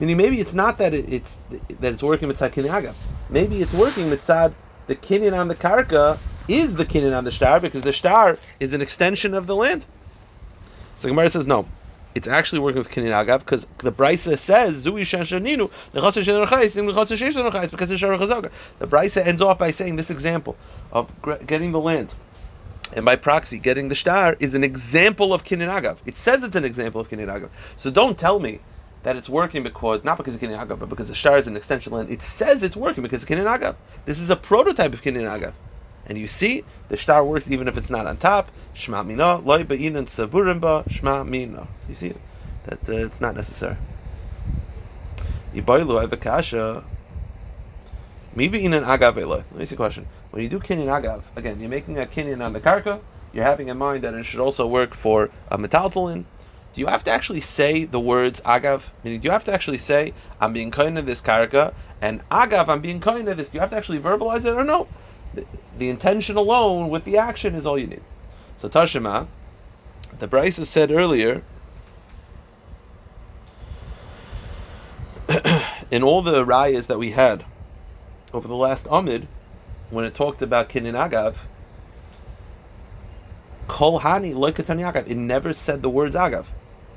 Meaning, 0.00 0.16
maybe 0.16 0.40
it's 0.40 0.54
not 0.54 0.78
that 0.78 0.94
it, 0.94 1.12
it's 1.12 1.40
that 1.80 1.92
it's 1.92 2.02
working 2.02 2.28
with 2.28 2.38
kinyan 2.38 2.94
Maybe 3.28 3.60
it's 3.62 3.74
working 3.74 4.10
with 4.10 4.22
sad 4.22 4.54
the 4.86 4.96
kinyan 4.96 5.38
on 5.38 5.48
the 5.48 5.54
karka 5.54 6.18
is 6.46 6.76
the 6.76 6.86
kinyan 6.86 7.16
on 7.16 7.24
the 7.24 7.32
star 7.32 7.60
because 7.60 7.82
the 7.82 7.92
star 7.92 8.38
is 8.60 8.72
an 8.72 8.80
extension 8.80 9.34
of 9.34 9.46
the 9.46 9.56
land. 9.56 9.86
So 10.98 11.08
Gemara 11.08 11.30
says 11.30 11.46
no 11.46 11.66
it's 12.18 12.26
actually 12.26 12.58
working 12.58 12.80
with 12.80 12.90
Kinyan 12.90 13.12
Agav 13.12 13.38
because 13.38 13.64
the 13.78 13.92
Brisa 13.92 14.36
says 14.36 14.84
Zui 14.84 15.06
Chai, 15.06 15.20
because 15.20 16.14
the 17.88 18.50
The 18.80 18.86
Brisa 18.86 19.24
ends 19.24 19.40
off 19.40 19.58
by 19.58 19.70
saying 19.70 19.94
this 19.94 20.10
example 20.10 20.56
of 20.90 21.12
getting 21.46 21.70
the 21.70 21.78
land 21.78 22.16
and 22.92 23.04
by 23.04 23.14
proxy 23.14 23.58
getting 23.58 23.88
the 23.88 23.94
star 23.94 24.36
is 24.40 24.54
an 24.54 24.64
example 24.64 25.32
of 25.32 25.44
Kinyan 25.44 25.68
Agav. 25.68 25.98
It 26.06 26.16
says 26.16 26.42
it's 26.42 26.56
an 26.56 26.64
example 26.64 27.00
of 27.00 27.08
Kinyan 27.08 27.28
Agav. 27.28 27.50
So 27.76 27.88
don't 27.88 28.18
tell 28.18 28.40
me 28.40 28.58
that 29.04 29.14
it's 29.14 29.28
working 29.28 29.62
because 29.62 30.02
not 30.02 30.16
because 30.16 30.34
of 30.34 30.40
Kinyan 30.40 30.66
Agav, 30.66 30.80
but 30.80 30.88
because 30.88 31.06
the 31.06 31.14
star 31.14 31.38
is 31.38 31.46
an 31.46 31.56
extension 31.56 31.92
land. 31.92 32.10
It 32.10 32.20
says 32.20 32.64
it's 32.64 32.76
working 32.76 33.04
because 33.04 33.22
of 33.22 33.28
Agav. 33.28 33.76
This 34.06 34.18
is 34.18 34.28
a 34.28 34.36
prototype 34.36 34.92
of 34.92 35.02
Kinyan 35.02 35.30
Agav. 35.40 35.52
And 36.08 36.18
you 36.18 36.26
see, 36.26 36.64
the 36.88 36.96
star 36.96 37.24
works 37.24 37.50
even 37.50 37.68
if 37.68 37.76
it's 37.76 37.90
not 37.90 38.06
on 38.06 38.16
top. 38.16 38.50
Shma 38.74 39.06
mina, 39.06 39.38
loy 39.38 39.64
be'inan 39.64 40.06
saburimba, 40.06 40.88
shma 40.88 41.26
mina. 41.28 41.68
So 41.80 41.88
you 41.90 41.94
see 41.94 42.14
that 42.64 42.88
uh, 42.88 43.06
it's 43.06 43.20
not 43.20 43.36
necessary. 43.36 43.76
Ibaylu 45.54 46.08
avakasha. 46.08 46.84
Maybe 48.34 48.64
in 48.64 48.72
an 48.72 48.84
agav 48.84 49.16
Let 49.16 49.54
me 49.54 49.66
see 49.66 49.74
a 49.74 49.76
question. 49.76 50.06
When 50.30 50.42
you 50.42 50.48
do 50.48 50.60
kinyan 50.60 50.86
agav, 50.86 51.22
again, 51.36 51.60
you're 51.60 51.68
making 51.68 51.98
a 51.98 52.06
kinyan 52.06 52.44
on 52.44 52.52
the 52.52 52.60
karka. 52.60 53.00
You're 53.32 53.44
having 53.44 53.68
in 53.68 53.76
mind 53.76 54.04
that 54.04 54.14
it 54.14 54.24
should 54.24 54.40
also 54.40 54.66
work 54.66 54.94
for 54.94 55.30
a 55.50 55.58
metaltalin. 55.58 56.24
Do 56.74 56.80
you 56.80 56.86
have 56.86 57.04
to 57.04 57.10
actually 57.10 57.40
say 57.40 57.84
the 57.84 58.00
words 58.00 58.40
agav? 58.42 58.82
Meaning, 59.02 59.20
do 59.20 59.26
you 59.26 59.32
have 59.32 59.44
to 59.44 59.52
actually 59.52 59.78
say 59.78 60.14
I'm 60.40 60.52
being 60.52 60.70
kind 60.70 60.98
of 60.98 61.06
this 61.06 61.20
karka 61.20 61.74
and 62.00 62.26
agav 62.30 62.68
I'm 62.68 62.80
being 62.80 63.00
kind 63.00 63.28
of 63.28 63.36
this? 63.36 63.50
Do 63.50 63.56
you 63.56 63.60
have 63.60 63.70
to 63.70 63.76
actually 63.76 63.98
verbalize 63.98 64.44
it 64.44 64.54
or 64.54 64.64
no? 64.64 64.86
The, 65.78 65.88
intention 65.88 66.36
alone 66.36 66.88
with 66.88 67.04
the 67.04 67.16
action 67.16 67.54
is 67.54 67.66
all 67.66 67.78
you 67.78 67.86
need. 67.86 68.02
So 68.58 68.68
Tashima, 68.68 69.26
the 70.18 70.28
Brisa 70.28 70.66
said 70.66 70.90
earlier, 70.90 71.42
in 75.90 76.02
all 76.02 76.22
the 76.22 76.44
rayas 76.44 76.86
that 76.86 76.98
we 76.98 77.10
had 77.10 77.44
over 78.32 78.48
the 78.48 78.56
last 78.56 78.86
Amid, 78.90 79.28
when 79.90 80.04
it 80.04 80.14
talked 80.14 80.42
about 80.42 80.68
Kinin 80.68 80.94
Agav, 80.94 81.36
Kol 83.68 84.00
Hani 84.00 84.34
Agav, 84.34 85.08
it 85.08 85.16
never 85.16 85.52
said 85.52 85.82
the 85.82 85.90
words 85.90 86.14
Agav. 86.14 86.46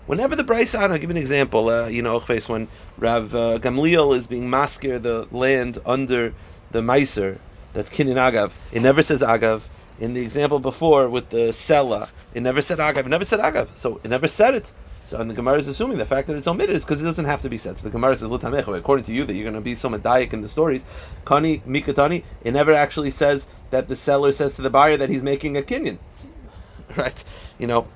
Whenever 0.08 0.36
the 0.36 0.44
Brisa, 0.44 0.80
I'll 0.80 0.98
give 0.98 1.10
an 1.10 1.18
example, 1.18 1.70
uh, 1.70 1.86
you 1.88 2.02
know, 2.02 2.20
when 2.20 2.68
Rav 2.98 3.36
uh, 3.36 3.60
Gamliel 3.60 4.16
is 4.16 4.28
being 4.28 4.48
maskir 4.48 5.02
the 5.02 5.28
land 5.32 5.78
under 5.86 6.34
the 6.72 6.82
Meiser, 6.82 7.38
that's 7.74 7.90
kinyan 7.90 8.16
agav. 8.16 8.52
It 8.72 8.82
never 8.82 9.02
says 9.02 9.22
agav. 9.22 9.62
In 10.00 10.14
the 10.14 10.22
example 10.22 10.60
before 10.60 11.10
with 11.10 11.30
the 11.30 11.54
sella, 11.54 12.10
it 12.34 12.42
never 12.42 12.62
said 12.62 12.80
agav. 12.80 12.98
It 12.98 13.08
never 13.08 13.26
said 13.26 13.40
agav. 13.40 13.76
So 13.76 14.02
it 14.04 14.10
never 14.10 14.28
said 14.28 14.56
it. 14.56 14.72
So 15.06 15.20
and 15.20 15.30
the 15.30 15.34
Gemara 15.34 15.60
is 15.60 15.68
assuming 15.68 15.98
the 15.98 16.06
fact 16.06 16.28
that 16.28 16.38
it's 16.38 16.48
omitted 16.48 16.76
is 16.76 16.86
because 16.86 17.02
it 17.02 17.04
doesn't 17.04 17.26
have 17.26 17.42
to 17.42 17.50
be 17.50 17.58
said. 17.58 17.78
So 17.78 17.84
the 17.84 17.90
Gemara 17.90 18.16
says, 18.16 18.32
according 18.32 19.06
to 19.06 19.12
you, 19.12 19.26
that 19.26 19.34
you're 19.34 19.44
going 19.44 19.56
to 19.56 19.62
be 19.62 19.76
so 19.76 19.90
medayik 19.90 20.32
in 20.32 20.42
the 20.42 20.48
stories, 20.48 20.86
Kani 21.26 21.62
Mikatani, 21.64 22.24
it 22.44 22.54
never 22.54 22.74
actually 22.74 23.12
says 23.12 23.46
that 23.72 23.90
the 23.90 23.98
seller 23.98 24.32
says 24.32 24.56
to 24.56 24.62
the 24.62 24.70
buyer 24.70 24.98
that 24.98 25.10
he's 25.10 25.24
making 25.24 25.58
a 25.58 25.62
kinyan. 25.62 25.98
Right? 26.96 27.24
You 27.58 27.68
know, 27.68 27.88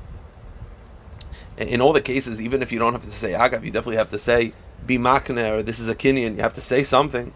in 1.58 1.82
all 1.82 1.94
the 1.94 2.02
cases, 2.02 2.42
even 2.42 2.62
if 2.62 2.72
you 2.72 2.80
don't 2.80 2.94
have 2.94 3.04
to 3.04 3.12
say 3.12 3.32
agav, 3.32 3.64
you 3.64 3.72
definitely 3.72 3.98
have 3.98 4.12
to 4.12 4.20
say 4.20 4.54
be 4.86 4.98
makne 4.98 5.52
or 5.52 5.64
this 5.64 5.80
is 5.80 5.88
a 5.88 5.96
kinyan. 5.96 6.36
You 6.36 6.42
have 6.42 6.54
to 6.56 6.62
say 6.62 6.84
something. 6.84 7.34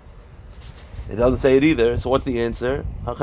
It 1.09 1.15
doesn't 1.15 1.39
say 1.39 1.57
it 1.57 1.63
either. 1.63 1.97
So 1.97 2.09
what's 2.09 2.25
the 2.25 2.39
answer? 2.41 2.85
The 3.05 3.15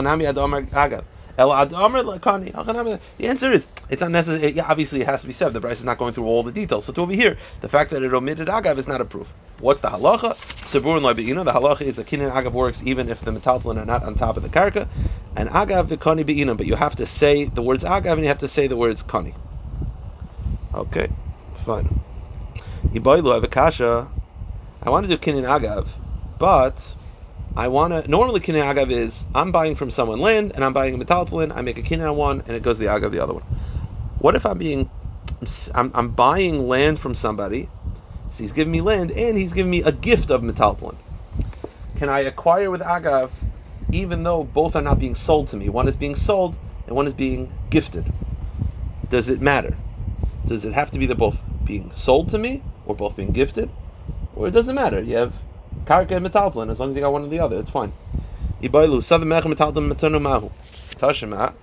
answer 3.21 3.53
is 3.53 3.69
it's 3.91 4.01
not 4.01 4.11
necessary. 4.11 4.53
Yeah, 4.53 4.67
obviously, 4.69 5.03
it 5.03 5.07
has 5.07 5.21
to 5.21 5.27
be 5.27 5.35
said. 5.35 5.53
The 5.53 5.61
Bryce 5.61 5.81
is 5.81 5.85
not 5.85 5.99
going 5.99 6.15
through 6.15 6.25
all 6.25 6.43
the 6.43 6.51
details. 6.51 6.87
So 6.87 6.95
to 6.95 7.03
over 7.03 7.13
here, 7.13 7.37
the 7.61 7.69
fact 7.69 7.91
that 7.91 8.03
it 8.03 8.15
omitted 8.15 8.49
agav 8.49 8.79
is 8.79 8.89
not 8.89 9.03
a 9.03 9.05
proof. 9.05 9.29
What's 9.61 9.83
the 9.83 9.91
halacha? 9.91 10.35
Sabur 10.65 10.97
and 10.97 11.05
The 11.05 11.53
halacha 11.53 11.83
is 11.83 11.97
that 11.97 12.07
kinyan 12.07 12.33
agav 12.33 12.53
works 12.53 12.83
even 12.87 13.11
if 13.11 13.21
the 13.21 13.33
metaltalin 13.33 13.77
are 13.77 13.85
not 13.85 14.03
on 14.03 14.15
top 14.15 14.39
of 14.39 14.43
the 14.43 14.49
karka, 14.49 14.89
and 15.37 15.51
agav 15.51 15.89
v'kani 15.89 16.25
be'ina. 16.25 16.55
But 16.55 16.65
you 16.65 16.75
have 16.75 16.97
to 16.97 17.05
say 17.05 17.45
the 17.45 17.61
words 17.61 17.85
agav 17.85 18.13
and 18.13 18.23
you 18.23 18.29
have 18.29 18.39
to 18.39 18.49
say 18.49 18.67
the 18.67 18.77
words 18.77 19.03
kani. 19.03 19.35
Okay, 20.75 21.09
fine. 21.67 22.01
Iboilu 22.95 23.35
have 23.35 23.45
a 23.45 23.49
kasha. 23.49 24.09
I 24.83 24.89
want 24.89 25.07
to 25.07 25.15
do 25.15 25.19
kinyan 25.19 25.45
agav, 25.45 25.87
but 26.39 26.95
I 27.57 27.69
want 27.69 28.05
to. 28.05 28.11
Normally, 28.11 28.41
kinyan 28.41 28.75
agav 28.75 28.91
is 28.91 29.25
I'm 29.35 29.51
buying 29.51 29.77
from 29.77 29.91
someone 29.91 30.21
land 30.21 30.53
and 30.55 30.63
I'm 30.63 30.75
buying 30.75 30.95
a 30.95 31.03
metaltalin. 31.03 31.57
I 31.57 31.63
make 31.63 31.79
a 31.79 31.83
kinyan 31.83 32.11
on 32.11 32.17
one 32.17 32.43
and 32.47 32.55
it 32.55 32.63
goes 32.63 32.79
the 32.79 32.87
agav 32.87 33.13
the 33.13 33.21
other 33.21 33.33
one. 33.33 33.45
What 34.19 34.35
if 34.35 34.45
I'm 34.45 34.59
being, 34.59 34.91
I'm, 35.75 35.91
I'm 35.95 36.11
buying 36.11 36.69
land 36.69 37.01
from 37.01 37.15
somebody, 37.15 37.69
so 38.33 38.43
he's 38.43 38.53
giving 38.53 38.73
me 38.73 38.83
land 38.83 39.11
and 39.11 39.39
he's 39.39 39.55
giving 39.55 39.71
me 39.71 39.83
a 39.83 39.93
gift 39.93 40.31
of 40.31 40.43
metaltalin. 40.43 40.97
Can 41.97 42.11
I 42.11 42.21
acquire 42.21 42.71
with 42.71 42.83
agav, 42.83 43.31
even 43.91 44.23
though 44.23 44.45
both 44.45 44.77
are 44.77 44.83
not 44.83 44.99
being 44.99 45.15
sold 45.15 45.49
to 45.49 45.57
me? 45.57 45.71
One 45.71 45.89
is 45.89 45.97
being 45.97 46.15
sold 46.15 46.59
and 46.87 46.95
one 46.95 47.07
is 47.07 47.15
being 47.15 47.51
gifted. 47.71 48.13
Does 49.09 49.31
it 49.31 49.41
matter? 49.41 49.77
Does 50.45 50.67
it 50.67 50.75
have 50.75 50.91
to 50.91 50.99
be 50.99 51.07
they're 51.07 51.17
both 51.17 51.41
being 51.65 51.91
sold 51.95 52.29
to 52.31 52.39
me 52.39 52.63
or 52.85 52.95
both 52.95 53.17
being 53.17 53.33
gifted? 53.33 53.71
Or 54.35 54.47
it 54.47 54.51
doesn't 54.51 54.75
matter. 54.75 55.01
You 55.01 55.17
have 55.17 55.35
karka 55.87 56.13
and 56.13 56.27
metaltalin. 56.27 56.71
As 56.71 56.81
long 56.81 56.91
as 56.91 56.97
you 56.97 57.03
got 57.03 57.13
one 57.13 57.25
or 57.25 57.29
the 57.29 57.41
other, 57.41 57.59
it's 57.59 57.71
fine. 57.71 57.93
Ibailu, 58.63 59.03
southern 59.03 59.29
mechem 59.29 59.55
metaltalin 59.55 59.93
matanu 59.93 60.21
mahu. 60.21 60.51
Tashima. 60.97 61.55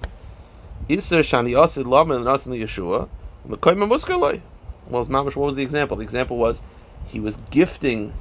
Iser 0.90 1.20
shani 1.20 1.62
asid 1.62 1.86
lama 1.86 2.16
and 2.16 2.26
asid 2.26 2.54
Yeshua. 2.54 3.08
Mekoyma 3.48 3.88
muskaloi. 3.88 4.42
Well, 4.90 5.06
mamash, 5.06 5.36
what 5.36 5.46
was 5.46 5.56
the 5.56 5.64
example? 5.64 5.98
The 5.98 6.04
example 6.04 6.38
was 6.38 6.64
he 7.08 7.20
was 7.20 7.38
gifting 7.52 8.14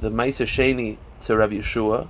the 0.00 0.10
Maisa 0.10 0.46
Sheni 0.46 0.98
to 1.24 1.36
Rav 1.36 1.50
Yeshua, 1.50 2.08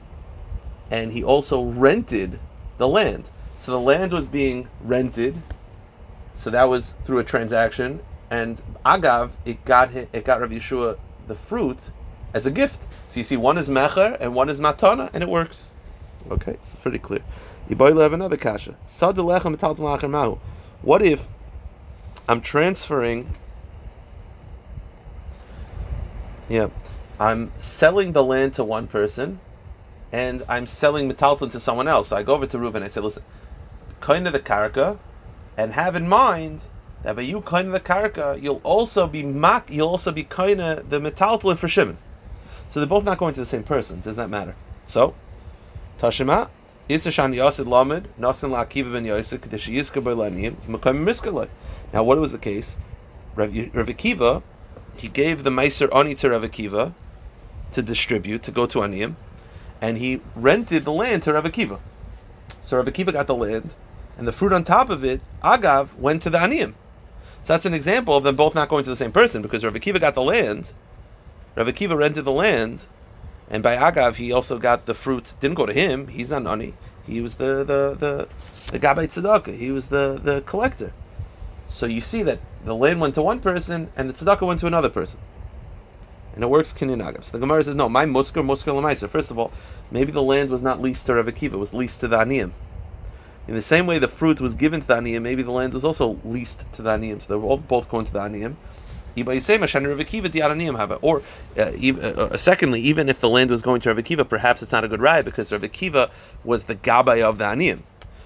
and 0.91 1.13
he 1.13 1.23
also 1.23 1.63
rented 1.63 2.39
the 2.79 2.89
land. 2.89 3.31
So 3.59 3.73
the 3.73 3.81
land 3.81 4.13
was 4.13 4.27
being 4.27 4.69
rented 4.83 5.43
so 6.37 6.51
that 6.51 6.69
was 6.69 6.93
through 7.05 7.19
a 7.19 7.25
transaction, 7.25 8.01
and 8.31 8.61
agav 8.85 9.31
it 9.47 9.65
got 9.65 9.95
it 9.95 10.25
got 10.25 10.41
Rav 10.41 10.51
Yeshua 10.51 10.99
the 11.27 11.35
fruit 11.35 11.79
as 12.35 12.47
a 12.47 12.51
gift. 12.51 12.81
So 13.09 13.21
you 13.21 13.25
see, 13.25 13.37
one 13.37 13.59
is 13.59 13.69
mecher 13.69 14.17
and 14.21 14.35
one 14.35 14.49
is 14.49 14.61
matana, 14.61 15.11
and 15.13 15.23
it 15.23 15.29
works. 15.29 15.71
Okay, 16.31 16.53
it's 16.53 16.77
pretty 16.77 16.99
clear. 16.99 17.23
Yiboyle 17.69 18.03
have 18.03 18.13
another 18.13 18.37
kasha. 18.37 18.77
What 20.83 21.03
if 21.03 21.29
I'm 22.29 22.41
transferring? 22.41 23.35
Yeah, 26.49 26.69
I'm 27.19 27.53
selling 27.61 28.13
the 28.13 28.23
land 28.23 28.55
to 28.55 28.65
one 28.65 28.87
person, 28.87 29.41
and 30.13 30.45
I'm 30.49 30.67
selling 30.67 31.11
metalton 31.11 31.51
to 31.53 31.61
someone 31.61 31.89
else. 31.89 32.09
So 32.09 32.17
I 32.17 32.23
go 32.23 32.35
over 32.35 32.47
to 32.47 32.59
Reuben. 32.59 32.83
And 32.83 32.85
I 32.85 32.89
say, 32.89 33.01
listen, 33.01 33.23
kind 34.01 34.27
of 34.27 34.33
the 34.33 34.41
karaka 34.41 34.99
and 35.57 35.73
have 35.73 35.97
in 35.97 36.09
mind 36.09 36.61
that 37.03 37.17
by 37.17 37.23
you 37.23 37.41
kind 37.41 37.67
of 37.69 37.73
the 37.73 37.81
karka, 37.81 38.41
you'll 38.41 38.61
also 38.63 39.07
be 39.07 39.23
mak, 39.23 39.71
you'll 39.71 39.89
also 39.89 40.13
be 40.13 40.25
kind 40.25 40.61
of 40.61 40.91
the 40.91 41.01
metaltalin 41.01 41.57
for 41.57 41.69
Shimon. 41.69 41.99
So 42.69 42.81
they're 42.81 42.87
both 42.89 43.05
not 43.05 43.19
going 43.19 43.35
to 43.35 43.41
the 43.41 43.47
same 43.47 43.63
person. 43.63 44.01
Does 44.01 44.17
that 44.17 44.29
matter? 44.29 44.55
So, 44.87 45.15
Tashima, 45.99 46.49
Isashan 46.89 47.35
Yasid 47.35 47.67
Lamed, 47.67 48.09
Nasan 48.19 48.51
Lakiva 48.51 48.93
ben 48.93 49.05
Yosef, 49.05 49.41
Kadeshi 49.41 49.75
Yiska 49.75 50.03
Belanim, 50.03 50.57
Makam 50.67 51.05
Miskalai. 51.05 51.49
Now, 51.93 52.03
what 52.03 52.19
was 52.19 52.33
the 52.33 52.39
case? 52.39 52.79
Rav, 53.35 53.49
Rav 53.49 53.87
Akiva, 53.87 54.43
he 54.97 55.09
gave 55.09 55.45
the 55.45 55.51
Meiser 55.51 55.95
Ani 55.95 56.15
to 56.17 56.31
Rav 56.31 56.43
Akiva 56.43 56.93
to 57.73 57.83
distribute, 57.83 58.43
to 58.45 58.51
go 58.51 58.67
to 58.67 58.79
Aniyim, 58.79 59.15
and 59.81 59.99
he 59.99 60.21
rented 60.35 60.85
the 60.85 60.93
land 60.93 61.23
to 61.25 61.33
Rav 61.33 61.45
Akiva. 61.45 61.79
So 62.63 62.77
Rav 62.77 62.87
Akiva 62.87 63.13
got 63.13 63.27
the 63.27 63.35
land, 63.35 63.75
and 64.17 64.27
the 64.27 64.33
fruit 64.33 64.53
on 64.53 64.65
top 64.65 64.91
of 64.91 65.05
it, 65.05 65.21
agav, 65.43 65.95
went 65.97 66.23
to 66.23 66.31
the 66.31 66.39
aniyim. 66.39 66.75
So 67.43 67.53
that's 67.53 67.67
an 67.67 67.75
example 67.75 68.17
of 68.17 68.25
them 68.25 68.35
both 68.35 68.55
not 68.55 68.69
going 68.69 68.85
to 68.85 68.91
the 68.91 68.97
same 68.97 69.13
person 69.13 69.43
because 69.43 69.65
Rav 69.65 69.75
Akiva 69.75 70.01
got 70.01 70.15
the 70.15 70.23
land, 70.23 70.67
Rav 71.57 71.67
Akiva 71.67 71.97
rented 71.97 72.25
the 72.25 72.33
land, 72.33 72.81
and 73.49 73.63
by 73.63 73.77
agav 73.77 74.17
he 74.17 74.33
also 74.33 74.59
got 74.59 74.87
the 74.87 74.95
fruit. 74.95 75.35
Didn't 75.41 75.57
go 75.57 75.67
to 75.67 75.73
him. 75.73 76.09
He's 76.09 76.31
not 76.31 76.47
ani. 76.47 76.75
He 77.07 77.21
was 77.21 77.37
the 77.37 77.65
the 77.65 77.97
the 77.99 78.29
the 78.73 78.79
gabbai 78.79 79.09
tzedakah. 79.09 79.57
He 79.57 79.71
was 79.71 79.87
the 79.87 80.21
the 80.23 80.43
collector. 80.43 80.93
So 81.71 81.87
you 81.87 82.01
see 82.01 82.23
that 82.25 82.41
the 82.65 82.75
land 82.75 83.01
went 83.01 83.15
to 83.15 83.23
one 83.23 83.41
person 83.41 83.91
and 83.97 84.09
the 84.09 84.15
tzedakah 84.15 84.47
went 84.47 84.61
to 84.61 84.67
another 84.67 84.91
person. 84.91 85.21
And 86.35 86.45
it 86.45 86.49
works 86.49 86.73
kinyan 86.73 87.03
agav. 87.03 87.25
So 87.25 87.33
the 87.33 87.39
Gemara 87.39 87.65
says, 87.65 87.75
no, 87.75 87.89
my 87.89 88.05
musker, 88.05 88.45
musker 88.45 88.75
lemaisa. 88.75 89.09
First 89.09 89.31
of 89.31 89.39
all, 89.39 89.53
maybe 89.91 90.13
the 90.13 90.23
land 90.23 90.51
was 90.51 90.63
not 90.63 90.83
leased 90.83 91.07
to 91.07 91.15
Rav 91.15 91.27
Akiva, 91.27 91.55
it 91.55 91.57
was 91.57 91.73
leased 91.73 92.01
to 92.01 92.09
the 92.09 92.19
aniyim. 92.19 92.53
In 93.49 93.55
the 93.55 93.63
same 93.63 93.87
way 93.87 93.99
the 93.99 94.09
fruit 94.09 94.41
was 94.41 94.55
given 94.55 94.81
to 94.81 94.87
the 94.87 94.95
Aniyim, 94.95 95.23
maybe 95.23 95.43
the 95.43 95.53
land 95.53 95.73
was 95.73 95.85
also 95.85 96.19
leased 96.25 96.65
to 96.73 96.83
the 96.83 96.91
Aniyim. 96.91 97.23
So 97.23 97.29
they're 97.29 97.49
all 97.49 97.59
both 97.59 97.89
going 97.89 98.07
to 98.07 98.13
the 98.13 98.19
Aniyim. 98.19 98.57
Or, 101.03 101.23
uh, 101.59 101.73
even, 101.77 102.05
uh, 102.05 102.09
uh, 102.09 102.37
secondly, 102.37 102.81
even 102.81 103.09
if 103.09 103.21
the 103.21 103.29
land 103.29 103.51
was 103.51 103.63
going 103.63 103.81
to 103.83 103.89
Rav 103.89 103.99
Akiva, 103.99 104.29
perhaps 104.29 104.63
it's 104.63 104.73
not 104.73 104.85
a 104.85 104.89
good 104.89 105.01
ride 105.01 105.25
because 105.25 105.53
Rav 105.53 105.63
Akiva 105.63 106.11
was 106.45 106.65
the 106.65 106.75
Gabay 106.75 107.23
of 107.23 107.39
the 107.39 107.45
Aniyim. 107.45 107.81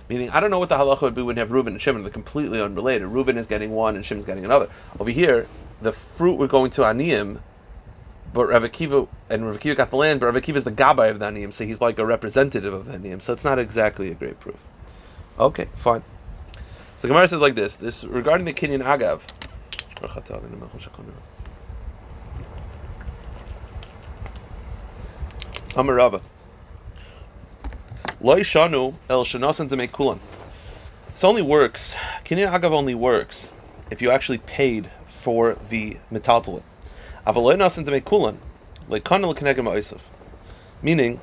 Meaning, 0.08 0.30
I 0.30 0.40
don't 0.40 0.50
know 0.50 0.58
what 0.58 0.68
the 0.68 0.76
halacha 0.76 1.02
would 1.02 1.14
be 1.14 1.22
when 1.22 1.36
you 1.36 1.40
have 1.40 1.52
Reuben 1.52 1.74
and 1.74 1.80
Shimon. 1.80 2.02
They're 2.02 2.10
completely 2.10 2.60
unrelated. 2.60 3.06
Reuben 3.06 3.38
is 3.38 3.46
getting 3.46 3.70
one 3.70 3.94
and 3.94 4.04
Shimon's 4.04 4.26
getting 4.26 4.44
another. 4.44 4.68
Over 4.98 5.10
here, 5.10 5.46
the 5.80 5.92
fruit 5.92 6.34
were 6.34 6.48
going 6.48 6.72
to 6.72 6.82
Aniyim, 6.82 7.38
but 8.34 8.46
Rav 8.46 8.64
Akiva, 8.64 9.06
and 9.28 9.46
Rav 9.46 9.58
Akiva 9.58 9.76
got 9.76 9.90
the 9.90 9.96
land, 9.96 10.18
but 10.18 10.26
Rav 10.26 10.34
Akiva 10.34 10.56
is 10.56 10.64
the 10.64 10.72
Gabay 10.72 11.10
of 11.10 11.20
the 11.20 11.26
Aniyim, 11.26 11.52
so 11.52 11.64
he's 11.64 11.80
like 11.80 11.98
a 11.98 12.04
representative 12.04 12.74
of 12.74 12.86
the 12.86 12.98
Aniyim. 12.98 13.22
So 13.22 13.32
it's 13.32 13.44
not 13.44 13.60
exactly 13.60 14.10
a 14.10 14.14
great 14.14 14.40
proof. 14.40 14.58
Okay, 15.38 15.68
fine. 15.76 16.02
So 16.98 17.08
Gemara 17.08 17.28
says 17.28 17.38
like 17.38 17.54
this: 17.54 17.76
this 17.76 18.04
regarding 18.04 18.44
the 18.44 18.52
Kinyan 18.52 18.84
Agav. 18.84 19.20
Amarava. 25.70 26.20
Loi 28.20 28.40
shanu 28.40 28.94
el 29.08 29.24
shanasan 29.24 29.68
to 29.68 29.76
make 29.76 29.92
kulan. 29.92 30.20
This 31.12 31.24
only 31.24 31.42
works. 31.42 31.94
Kinyan 32.24 32.50
Agav 32.52 32.72
only 32.72 32.94
works 32.94 33.52
if 33.90 34.02
you 34.02 34.10
actually 34.10 34.38
paid 34.38 34.90
for 35.22 35.56
the 35.68 35.96
metaltalin. 36.12 36.62
Avaloy 37.26 37.56
nasan 37.56 37.84
to 37.84 37.90
make 37.90 38.04
kulan. 38.04 38.38
Leikana 38.88 39.32
lekanegam 39.32 39.68
oisav. 39.68 40.00
Meaning, 40.82 41.20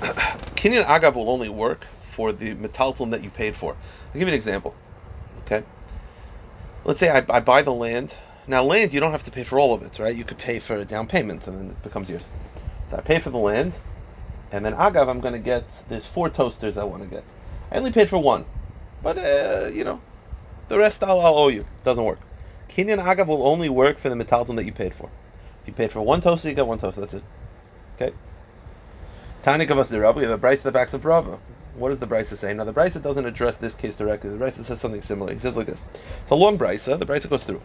Kinyan 0.00 0.84
Agav 0.84 1.14
will 1.14 1.30
only 1.30 1.48
work 1.48 1.86
for 2.14 2.32
the 2.32 2.54
metaltalin 2.54 3.10
that 3.10 3.24
you 3.24 3.30
paid 3.30 3.56
for. 3.56 3.72
I'll 3.72 4.12
give 4.12 4.22
you 4.22 4.28
an 4.28 4.34
example. 4.34 4.74
Okay. 5.44 5.64
Let's 6.84 7.00
say 7.00 7.08
I, 7.10 7.24
I, 7.28 7.40
buy 7.40 7.62
the 7.62 7.72
land. 7.72 8.14
Now, 8.46 8.62
land, 8.62 8.92
you 8.92 9.00
don't 9.00 9.12
have 9.12 9.24
to 9.24 9.30
pay 9.30 9.44
for 9.44 9.58
all 9.58 9.72
of 9.72 9.82
it, 9.82 9.98
right? 9.98 10.14
You 10.14 10.24
could 10.24 10.38
pay 10.38 10.58
for 10.58 10.76
a 10.76 10.84
down 10.84 11.06
payment 11.06 11.46
and 11.46 11.58
then 11.58 11.70
it 11.70 11.82
becomes 11.82 12.10
yours. 12.10 12.24
So 12.90 12.98
I 12.98 13.00
pay 13.00 13.18
for 13.18 13.30
the 13.30 13.38
land, 13.38 13.72
and 14.52 14.64
then 14.64 14.74
Agav, 14.74 15.08
I'm 15.08 15.20
going 15.20 15.32
to 15.32 15.38
get, 15.38 15.64
there's 15.88 16.04
four 16.04 16.28
toasters 16.28 16.76
I 16.76 16.84
want 16.84 17.02
to 17.02 17.08
get. 17.08 17.24
I 17.72 17.76
only 17.76 17.90
paid 17.90 18.10
for 18.10 18.18
one. 18.18 18.44
But, 19.02 19.16
uh, 19.16 19.70
you 19.72 19.84
know, 19.84 20.00
the 20.68 20.78
rest 20.78 21.02
I'll, 21.02 21.20
I'll 21.20 21.38
owe 21.38 21.48
you. 21.48 21.64
Doesn't 21.84 22.04
work. 22.04 22.20
Kinyan 22.68 23.02
Agav 23.02 23.26
will 23.26 23.46
only 23.46 23.68
work 23.68 23.98
for 23.98 24.10
the 24.10 24.14
metaltalin 24.14 24.56
that 24.56 24.64
you 24.64 24.72
paid 24.72 24.94
for. 24.94 25.08
If 25.62 25.68
you 25.68 25.72
paid 25.72 25.92
for 25.92 26.02
one 26.02 26.20
toaster, 26.20 26.48
you 26.48 26.54
get 26.54 26.66
one 26.66 26.78
toaster. 26.78 27.00
That's 27.00 27.14
it. 27.14 27.24
Okay? 27.96 28.14
Tani 29.42 29.66
Kavas 29.66 29.88
the 29.88 30.00
Rav, 30.00 30.16
we 30.16 30.22
have 30.22 30.32
a 30.32 30.38
Bryce 30.38 30.62
that 30.62 30.72
backs 30.72 30.92
up 30.94 31.04
Rava. 31.04 31.38
What 31.76 31.88
does 31.88 31.98
the 31.98 32.06
Brisa 32.06 32.36
say? 32.36 32.54
Now 32.54 32.62
the 32.62 32.72
Brisa 32.72 33.02
doesn't 33.02 33.26
address 33.26 33.56
this 33.56 33.74
case 33.74 33.96
directly. 33.96 34.30
The 34.30 34.36
Brisa 34.36 34.64
says 34.64 34.80
something 34.80 35.02
similar. 35.02 35.32
He 35.32 35.40
says 35.40 35.56
like 35.56 35.66
this: 35.66 35.84
It's 36.22 36.30
a 36.30 36.36
long 36.36 36.56
Brisa. 36.56 36.96
The 36.96 37.06
Brisa 37.06 37.28
goes 37.28 37.42
through. 37.42 37.60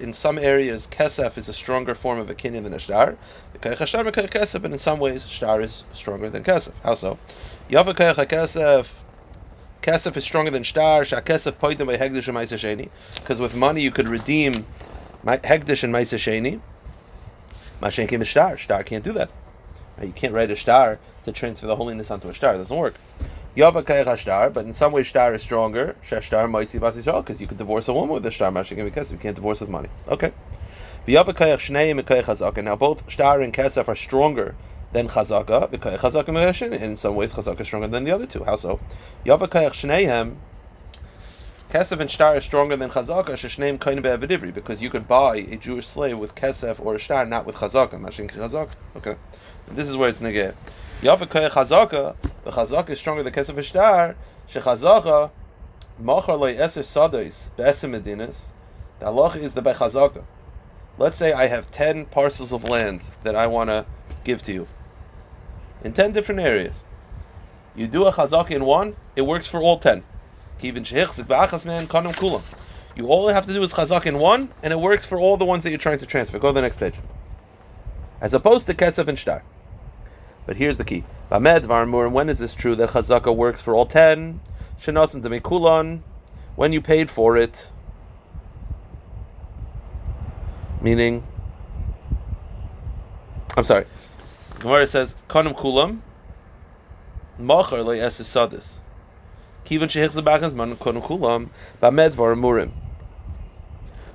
In 0.00 0.12
some 0.12 0.38
areas, 0.38 0.86
kesef 0.86 1.36
is 1.36 1.48
a 1.48 1.52
stronger 1.52 1.96
form 1.96 2.20
of 2.20 2.30
a 2.30 2.34
kinyan 2.34 2.62
than 2.62 2.74
ashtar. 2.74 3.16
Mekayach 3.60 4.64
and 4.64 4.72
in 4.72 4.78
some 4.78 5.00
ways, 5.00 5.26
ashtar 5.26 5.62
is 5.62 5.82
stronger 5.92 6.30
than 6.30 6.44
kesef. 6.44 6.70
How 6.84 6.94
so? 6.94 7.18
Kesef 9.82 10.16
is 10.16 10.24
stronger 10.24 10.52
than 10.52 10.62
Shtar. 10.62 11.04
Because 11.04 11.44
with 13.40 13.56
money 13.56 13.82
you 13.82 13.90
could 13.90 14.08
redeem 14.08 14.64
Hegdish 15.24 15.82
and 15.82 15.92
Maisa 15.92 16.18
Sheni. 16.18 16.60
Mashenkim 17.82 18.22
is 18.22 18.28
Shtar. 18.28 18.56
Shtar 18.56 18.84
can't 18.84 19.02
do 19.02 19.12
that. 19.12 19.32
You 20.00 20.12
can't 20.12 20.32
write 20.32 20.52
a 20.52 20.56
Shtar 20.56 21.00
to 21.24 21.32
transfer 21.32 21.66
the 21.66 21.76
holiness 21.76 22.10
onto 22.10 22.28
a 22.28 22.34
star. 22.34 22.54
It 22.54 22.58
doesn't 22.58 22.76
work. 22.76 22.94
Yava 23.56 24.18
Shtar, 24.18 24.50
but 24.50 24.66
in 24.66 24.74
some 24.74 24.92
ways 24.92 25.08
star 25.08 25.32
is 25.34 25.42
stronger. 25.42 25.96
Shtar 26.02 26.48
might 26.48 26.70
see 26.70 26.78
because 26.78 27.40
you 27.40 27.46
could 27.46 27.58
divorce 27.58 27.86
a 27.88 27.92
woman 27.92 28.14
with 28.14 28.26
a 28.26 28.30
Shtar. 28.30 28.50
Mashenkim 28.50 28.84
because 28.84 29.12
you 29.12 29.18
can't 29.18 29.36
divorce 29.36 29.60
with 29.60 29.70
money. 29.70 29.88
Okay. 30.08 30.32
Now 31.06 31.22
both 31.22 33.12
star 33.12 33.40
and 33.42 33.52
Kesef 33.52 33.88
are 33.88 33.96
stronger 33.96 34.54
than 34.92 35.08
Chazaka. 35.08 35.70
Chazaka 35.70 36.72
in 36.80 36.96
some 36.96 37.14
ways 37.14 37.32
Chazaka 37.32 37.60
is 37.60 37.66
stronger 37.66 37.88
than 37.88 38.04
the 38.04 38.10
other 38.10 38.26
two. 38.26 38.42
How 38.44 38.56
so? 38.56 38.80
Yava 39.24 39.48
Kayach 39.48 39.72
Shneim 39.72 40.36
Kesef 41.70 41.98
and 41.98 42.10
star 42.10 42.36
is 42.36 42.44
stronger 42.44 42.76
than 42.76 42.88
Chazaka, 42.90 43.80
Kain 43.80 44.00
Be'avidivri, 44.00 44.54
because 44.54 44.80
you 44.80 44.90
could 44.90 45.08
buy 45.08 45.36
a 45.36 45.56
Jewish 45.56 45.88
slave 45.88 46.18
with 46.18 46.34
Kesef 46.36 46.78
or 46.78 46.94
a 46.94 47.00
star, 47.00 47.26
not 47.26 47.46
with 47.46 47.56
Chazaka. 47.56 48.00
Mashin 48.00 48.30
Chazaka. 48.30 48.74
Okay. 48.96 49.16
This 49.68 49.88
is 49.88 49.96
where 49.96 50.08
it's 50.08 50.20
negay. 50.20 50.54
Yava 51.00 51.26
Kayach 51.26 51.50
Chazaka, 51.50 52.16
the 52.44 52.50
Chazaka 52.50 52.90
is 52.90 52.98
stronger 52.98 53.22
than 53.22 53.32
Kesef 53.32 53.56
and 53.56 53.64
Shtar, 53.64 54.16
Shechazaka, 54.48 55.30
Machar 55.98 56.36
Lei 56.36 56.56
Eser 56.56 56.82
Sadais, 56.82 57.50
Be'eser 57.56 57.88
Medinas, 57.88 58.52
the 59.00 59.06
halacha 59.06 59.36
is 59.36 59.54
the 59.54 59.62
Bechazaka. 59.62 60.24
Let's 60.96 61.16
say 61.16 61.32
I 61.32 61.48
have 61.48 61.70
10 61.70 62.06
parcels 62.06 62.52
of 62.52 62.64
land 62.64 63.02
that 63.24 63.34
I 63.34 63.46
want 63.48 63.70
to 63.70 63.84
give 64.22 64.42
to 64.44 64.52
you 64.52 64.68
in 65.82 65.92
10 65.92 66.12
different 66.12 66.40
areas. 66.40 66.84
You 67.76 67.86
do 67.86 68.06
a 68.06 68.12
chazak 68.12 68.50
in 68.50 68.64
one, 68.64 68.96
it 69.16 69.22
works 69.22 69.46
for 69.46 69.60
all 69.60 69.78
10. 69.78 70.02
You 70.60 70.72
all 73.08 73.28
have 73.28 73.46
to 73.46 73.52
do 73.52 73.62
is 73.62 73.72
chazak 73.72 74.06
in 74.06 74.18
one, 74.18 74.48
and 74.62 74.72
it 74.72 74.78
works 74.78 75.04
for 75.04 75.18
all 75.18 75.36
the 75.36 75.44
ones 75.44 75.64
that 75.64 75.70
you're 75.70 75.78
trying 75.78 75.98
to 75.98 76.06
transfer. 76.06 76.38
Go 76.38 76.48
to 76.48 76.54
the 76.54 76.62
next 76.62 76.78
page. 76.78 76.94
As 78.20 78.32
opposed 78.32 78.66
to 78.66 78.74
kesef 78.74 79.08
and 79.08 79.18
shtar. 79.18 79.42
But 80.46 80.56
here's 80.56 80.76
the 80.76 80.84
key. 80.84 81.04
When 81.28 82.28
is 82.28 82.38
this 82.38 82.54
true 82.54 82.74
that 82.76 82.90
chazaka 82.90 83.34
works 83.34 83.60
for 83.60 83.74
all 83.74 83.86
10? 83.86 84.40
Shenasan 84.80 85.22
to 85.22 86.02
when 86.56 86.72
you 86.72 86.80
paid 86.80 87.10
for 87.10 87.36
it. 87.36 87.68
Meaning, 90.82 91.22
I'm 93.56 93.64
sorry, 93.64 93.86
Gemara 94.58 94.86
says, 94.86 95.16
"Kanim 95.30 95.54
kulam, 95.56 96.00
machar 97.38 97.82
le 97.82 97.96
es 97.98 98.18
sadis." 98.20 98.80
Kivan 99.64 99.88
shehich 99.88 100.10
zabachas 100.10 100.52
man 100.52 100.76
kanim 100.76 101.00
kulam 101.00 101.48
ba'med 101.80 102.12
var 102.12 102.34
murim. 102.34 102.72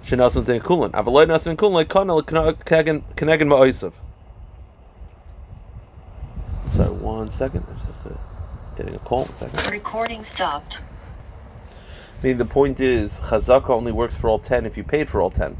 Shenasan 0.05 0.45
ten 0.45 0.59
kulan. 0.59 0.91
Avaloi 0.91 1.25
nasan 1.25 1.59
like 1.71 1.89
kanal 1.89 2.21
kegen 2.21 3.01
ma'oisav. 3.15 3.93
Sorry, 6.69 6.89
one 7.17 7.29
second. 7.31 7.65
I 7.69 7.73
just 7.73 7.85
have 7.85 8.03
to 8.03 8.19
getting 8.77 8.95
a 8.95 8.99
call. 8.99 9.25
One 9.25 9.35
second. 9.35 9.71
Recording 9.71 10.23
stopped. 10.23 10.79
I 12.21 12.27
mean, 12.27 12.37
the 12.37 12.45
point 12.45 12.79
is, 12.79 13.19
chazaka 13.19 13.69
only 13.69 13.91
works 13.91 14.15
for 14.15 14.29
all 14.29 14.39
ten 14.39 14.65
if 14.65 14.75
you 14.77 14.83
paid 14.83 15.09
for 15.09 15.21
all 15.21 15.31
ten. 15.31 15.57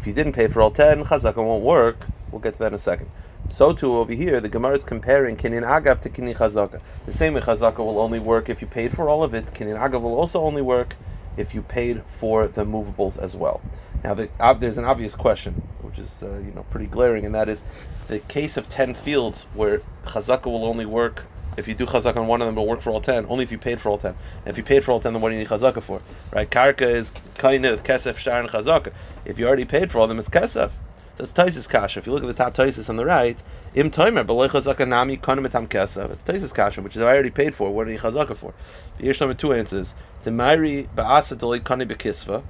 If 0.00 0.06
you 0.06 0.12
didn't 0.12 0.32
pay 0.32 0.48
for 0.48 0.60
all 0.62 0.70
ten, 0.70 1.04
chazaka 1.04 1.36
won't 1.36 1.64
work. 1.64 2.06
We'll 2.30 2.40
get 2.40 2.54
to 2.54 2.58
that 2.60 2.68
in 2.68 2.74
a 2.74 2.78
second. 2.78 3.10
So 3.48 3.72
too 3.72 3.96
over 3.96 4.12
here, 4.12 4.40
the 4.40 4.48
Gemara 4.48 4.74
is 4.74 4.84
comparing 4.84 5.36
kinyan 5.36 5.62
agav 5.62 6.00
to 6.02 6.10
kinyan 6.10 6.36
chazaka. 6.36 6.80
The 7.06 7.12
same 7.12 7.34
way 7.34 7.40
chazaka 7.40 7.78
will 7.78 7.98
only 7.98 8.18
work 8.18 8.48
if 8.48 8.60
you 8.60 8.66
paid 8.66 8.94
for 8.94 9.08
all 9.08 9.24
of 9.24 9.34
it. 9.34 9.46
Kinyan 9.46 9.78
agav 9.78 10.00
will 10.02 10.16
also 10.16 10.42
only 10.42 10.62
work 10.62 10.96
if 11.36 11.54
you 11.54 11.62
paid 11.62 12.02
for 12.18 12.48
the 12.48 12.64
movables 12.64 13.18
as 13.18 13.36
well. 13.36 13.60
Now, 14.04 14.14
the, 14.14 14.28
uh, 14.38 14.54
there's 14.54 14.78
an 14.78 14.84
obvious 14.84 15.14
question, 15.14 15.54
which 15.82 15.98
is 15.98 16.22
uh, 16.22 16.38
you 16.38 16.52
know 16.54 16.64
pretty 16.70 16.86
glaring, 16.86 17.26
and 17.26 17.34
that 17.34 17.48
is 17.48 17.64
the 18.06 18.20
case 18.20 18.56
of 18.56 18.68
ten 18.70 18.94
fields 18.94 19.46
where 19.54 19.80
chazaka 20.06 20.46
will 20.46 20.64
only 20.64 20.86
work 20.86 21.24
if 21.58 21.66
you 21.66 21.74
do 21.74 21.86
chazaka 21.86 22.16
on 22.16 22.28
one 22.28 22.40
of 22.40 22.46
them, 22.46 22.54
it'll 22.54 22.68
work 22.68 22.80
for 22.80 22.90
all 22.90 23.00
ten. 23.00 23.26
Only 23.28 23.42
if 23.42 23.50
you 23.50 23.58
paid 23.58 23.80
for 23.80 23.88
all 23.88 23.98
ten. 23.98 24.14
And 24.44 24.52
if 24.52 24.56
you 24.56 24.62
paid 24.62 24.84
for 24.84 24.92
all 24.92 25.00
ten, 25.00 25.12
then 25.12 25.20
what 25.20 25.30
do 25.30 25.34
you 25.34 25.40
need 25.40 25.48
chazaka 25.48 25.82
for? 25.82 26.00
Right? 26.32 26.48
Karka 26.48 26.82
is 26.82 27.12
kind 27.34 27.66
of 27.66 27.82
kesef, 27.82 28.16
shtar, 28.16 28.38
and 28.38 28.48
chazaka. 28.48 28.92
If 29.24 29.40
you 29.40 29.46
already 29.48 29.64
paid 29.64 29.90
for 29.90 29.98
all 29.98 30.06
them, 30.06 30.20
it's 30.20 30.28
kesef. 30.28 30.70
That's 31.16 31.32
Taisis 31.32 31.68
Kasha. 31.68 31.98
If 31.98 32.06
you 32.06 32.12
look 32.12 32.22
at 32.22 32.28
the 32.28 32.32
top 32.32 32.54
Taisis 32.54 32.88
on 32.88 32.94
the 32.94 33.04
right, 33.04 33.36
Im 33.74 33.90
Toimer, 33.90 34.24
Beloy 34.24 34.46
Chazaka 34.46 34.86
Nami, 34.86 35.16
Konim 35.16 35.48
Kesav. 35.66 36.16
Taisis 36.18 36.54
Kasha, 36.54 36.80
which 36.80 36.94
is 36.94 37.02
I 37.02 37.06
already 37.06 37.30
paid 37.30 37.56
for. 37.56 37.74
What 37.74 37.88
are 37.88 37.90
you 37.90 37.98
Chazaka 37.98 38.36
for? 38.36 38.54
Here's 39.00 39.18
number 39.18 39.34
two 39.34 39.52
answers. 39.52 39.94
The 40.22 40.30
Mairi 40.30 40.88
Ba'asa 40.96 41.36
Doloi 41.36 41.58
Kani 41.58 41.92
Bekisva, 41.92 42.44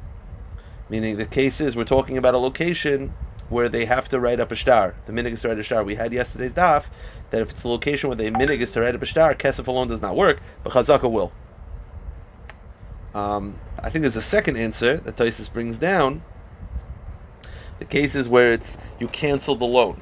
meaning 0.89 1.17
the 1.17 1.27
case 1.27 1.61
is 1.61 1.77
we're 1.77 1.85
talking 1.85 2.19
about 2.19 2.35
a 2.35 2.39
location 2.39 3.13
where 3.49 3.69
they 3.69 3.85
have 3.85 4.09
to 4.11 4.21
write 4.21 4.41
up 4.41 4.53
a 4.53 4.57
star. 4.57 4.95
The 5.07 5.13
minig 5.13 5.33
is 5.33 5.43
to 5.43 5.49
write 5.49 5.59
a 5.59 5.65
star. 5.65 5.83
We 5.83 5.95
had 5.95 6.13
yesterday's 6.13 6.55
daf 6.55 6.85
that 7.31 7.41
if 7.43 7.51
it's 7.51 7.65
a 7.65 7.69
location 7.69 8.09
where 8.09 8.17
the 8.17 8.31
minig 8.31 8.61
is 8.61 8.73
to 8.73 8.81
write 8.81 8.95
up 8.95 9.03
a 9.03 9.07
star, 9.07 9.35
kesef 9.35 9.67
alone 9.67 9.89
does 9.89 10.03
not 10.03 10.17
work, 10.17 10.41
but 10.63 10.73
chazaka 10.73 11.11
will. 11.11 11.33
Um, 13.15 13.59
I 13.79 13.91
think 13.91 14.03
there's 14.03 14.17
a 14.17 14.23
second 14.23 14.57
answer 14.57 14.99
that 14.99 15.17
Taisus 15.17 15.53
brings 15.53 15.79
down 15.79 16.23
the 17.79 17.85
cases 17.85 18.29
where 18.29 18.53
it's 18.53 18.77
you 19.01 19.09
cancel 19.09 19.57
the 19.57 19.65
loan. 19.65 20.01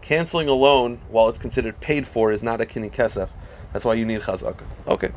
Canceling 0.00 0.48
a 0.48 0.52
loan 0.52 1.00
while 1.08 1.28
it's 1.28 1.38
considered 1.38 1.80
paid 1.80 2.06
for 2.06 2.30
is 2.30 2.42
not 2.42 2.60
a 2.60 2.66
kini 2.66 2.90
kesef. 2.90 3.28
That's 3.72 3.84
why 3.84 3.94
you 3.94 4.04
need 4.04 4.20
chazaka. 4.20 4.62
Okay. 4.86 5.10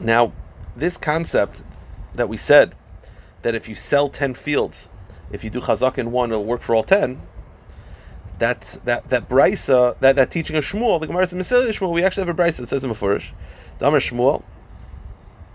Now, 0.00 0.32
this 0.76 0.96
concept 0.96 1.62
that 2.14 2.28
we 2.28 2.36
said 2.36 2.74
that 3.42 3.54
if 3.54 3.68
you 3.68 3.74
sell 3.74 4.08
ten 4.08 4.34
fields, 4.34 4.88
if 5.30 5.44
you 5.44 5.50
do 5.50 5.60
chazaka 5.60 5.98
in 5.98 6.12
one, 6.12 6.30
it'll 6.30 6.44
work 6.44 6.62
for 6.62 6.74
all 6.74 6.84
ten. 6.84 7.20
That's 8.38 8.76
that 8.78 9.08
that 9.10 9.28
brisa 9.28 9.98
that 10.00 10.16
that 10.16 10.30
teaching 10.30 10.56
of 10.56 10.64
Shmuel. 10.64 11.00
The 11.00 11.06
Gemara 11.06 11.26
says 11.26 11.48
Shmuel. 11.48 11.92
We 11.92 12.02
actually 12.04 12.26
have 12.26 12.38
a 12.38 12.42
brisa 12.42 12.58
that 12.58 12.68
says 12.68 12.84
in 12.84 12.90
Mefurish. 12.90 13.32
Damar 13.78 14.00
Shmuel. 14.00 14.42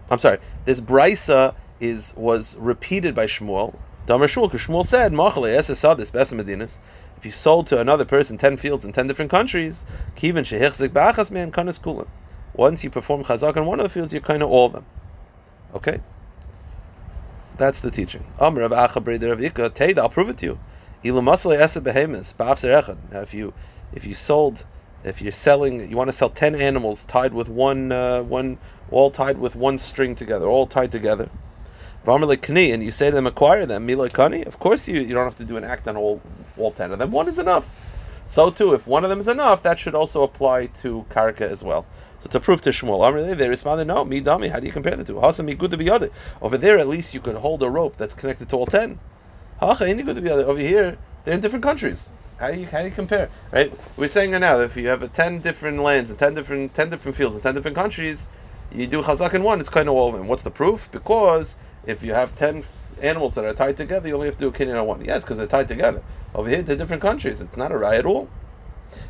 I'm 0.10 0.20
sorry. 0.20 0.40
This 0.66 0.80
brisa 0.80 1.56
is 1.80 2.14
was 2.16 2.56
repeated 2.58 3.14
by 3.14 3.26
Shmuel 3.26 3.76
Damar 4.08 4.28
Shmuel, 4.28 4.50
because 4.50 4.66
Shmuel 4.66 4.86
said, 4.86 5.12
Machale 5.12 5.58
esadis 5.58 6.12
medinas. 6.12 6.78
If 7.18 7.26
you 7.26 7.32
sold 7.34 7.68
to 7.68 7.82
another 7.82 8.06
person 8.06 8.38
ten 8.38 8.56
fields 8.56 8.86
in 8.86 8.94
ten 8.94 9.06
different 9.06 9.30
countries, 9.30 9.84
kivin 10.16 10.46
shehichzik 10.46 10.90
ba'achas 10.90 11.30
man 11.30 11.52
kulan. 11.52 12.08
Once 12.54 12.86
you 12.86 12.90
perform 12.90 13.26
chazak 13.26 13.58
on 13.58 13.66
one 13.66 13.82
of 13.82 13.84
the 13.84 13.90
fields, 13.90 14.14
you 14.14 14.22
kind 14.22 14.42
of 14.42 14.50
all 14.50 14.68
of 14.68 14.72
them. 14.72 14.86
Okay, 15.76 16.00
that's 17.58 17.80
the 17.80 17.92
teaching. 17.92 18.26
Amr 18.40 18.62
of 18.62 18.72
Acha 18.72 19.04
Breder 19.04 19.32
of 19.32 19.42
Ika 19.42 19.72
Teid, 19.72 19.98
I'll 19.98 20.10
prove 20.10 20.30
it 20.30 20.38
to 20.40 20.46
you. 20.46 20.60
Esed 21.04 21.84
behemis 21.84 22.34
ba'afzer 22.36 22.98
Now, 23.12 23.22
if 23.22 23.34
you 23.34 23.54
if 23.94 24.06
you 24.06 24.16
sold, 24.16 24.66
if 25.04 25.22
you're 25.22 25.32
selling, 25.32 25.90
you 25.90 25.98
want 25.98 26.10
to 26.10 26.14
sell 26.14 26.30
ten 26.30 26.56
animals 26.56 27.06
tied 27.06 27.34
with 27.34 27.50
one 27.50 27.92
uh, 27.92 28.24
one 28.24 28.58
all 28.92 29.12
tied 29.12 29.38
with 29.38 29.56
one 29.56 29.78
string 29.78 30.16
together, 30.16 30.46
all 30.46 30.68
tied 30.68 30.92
together 30.92 31.30
and 32.08 32.84
you 32.84 32.92
say 32.92 33.10
to 33.10 33.16
them, 33.16 33.28
acquire 33.28 33.66
them, 33.66 33.86
Milakani, 33.86 34.46
of 34.48 34.60
course 34.60 34.88
you, 34.88 35.02
you 35.02 35.14
don't 35.14 35.26
have 35.26 35.38
to 35.38 35.44
do 35.44 35.58
an 35.58 35.66
act 35.66 35.88
on 35.88 35.98
all, 35.98 36.22
all 36.58 36.72
ten 36.72 36.92
of 36.92 37.00
them. 37.00 37.12
One 37.12 37.28
is 37.28 37.38
enough. 37.38 37.68
So 38.26 38.50
too, 38.50 38.74
if 38.74 38.88
one 38.88 39.04
of 39.04 39.10
them 39.10 39.20
is 39.20 39.28
enough, 39.28 39.64
that 39.64 39.78
should 39.78 39.96
also 39.96 40.24
apply 40.24 40.68
to 40.68 41.06
Karka 41.10 41.42
as 41.42 41.64
well. 41.64 41.86
So 42.28 42.32
to 42.32 42.40
prove 42.42 42.62
to 42.64 42.72
Shmuel, 42.72 43.38
they 43.38 43.48
responded, 43.48 43.86
no, 43.86 44.04
me 44.04 44.20
dami, 44.20 44.52
how 44.52 44.60
do 44.60 44.66
you 44.66 44.74
compare 44.74 44.98
the 44.98 45.06
two? 45.06 45.14
Hasa 45.14 45.46
mi 45.46 45.54
good 45.54 45.72
to 45.72 45.78
be 45.78 45.90
other. 45.90 46.10
Over 46.42 46.58
there, 46.58 46.78
at 46.78 46.90
least 46.90 47.14
you 47.14 47.22
could 47.22 47.38
hold 47.38 47.64
a 47.64 47.70
rope 47.70 47.96
that's 47.96 48.14
connected 48.14 48.50
to 48.50 48.58
all 48.58 48.66
ten. 48.66 49.00
Hacha, 49.62 49.94
good 50.04 50.18
to 50.18 50.22
be 50.22 50.30
other. 50.30 50.46
Over 50.46 50.60
here, 50.60 50.98
they're 51.24 51.34
in 51.34 51.40
different 51.40 51.64
countries. 51.64 52.10
How 52.38 52.52
do 52.52 52.60
you 52.60 52.66
how 52.66 52.80
do 52.80 52.86
you 52.86 52.92
compare? 52.92 53.30
Right? 53.54 53.72
We're 53.96 54.10
saying 54.10 54.32
now 54.32 54.58
that 54.58 54.66
if 54.66 54.76
you 54.76 54.90
have 54.90 55.04
a 55.04 55.08
ten 55.08 55.40
different 55.40 55.80
lands 55.80 56.10
and 56.10 56.20
ten 56.20 56.34
different 56.34 56.76
ten 56.76 56.90
different 56.90 57.16
fields 57.16 57.36
and 57.36 57.42
ten 57.42 57.56
different 57.56 57.78
countries, 57.78 58.28
you 58.74 58.88
do 58.88 59.02
chazak 59.02 59.34
in 59.34 59.44
one, 59.44 59.62
it's 59.62 59.70
kind 59.70 59.88
of 59.88 59.96
all 59.96 60.10
of 60.10 60.16
them. 60.16 60.28
What's 60.28 60.44
the 60.44 60.52
proof? 60.52 60.90
Because 60.92 61.56
if 61.86 62.04
you 62.04 62.14
have 62.14 62.36
ten 62.36 62.66
animals 63.02 63.36
that 63.36 63.46
are 63.46 63.54
tied 63.54 63.78
together, 63.78 64.06
you 64.10 64.16
only 64.16 64.28
have 64.28 64.36
to 64.36 64.42
do 64.42 64.50
a 64.50 64.52
kinyan 64.52 64.82
on 64.82 64.86
one. 64.86 65.06
Yes, 65.06 65.22
because 65.22 65.38
they're 65.38 65.48
tied 65.48 65.70
together. 65.70 66.04
Over 66.36 66.50
here, 66.50 66.62
to 66.62 66.76
different 66.76 67.02
countries, 67.02 67.40
it's 67.40 67.56
not 67.56 67.72
a 67.72 67.78
riot 67.78 68.00
at 68.00 68.06
all. 68.06 68.28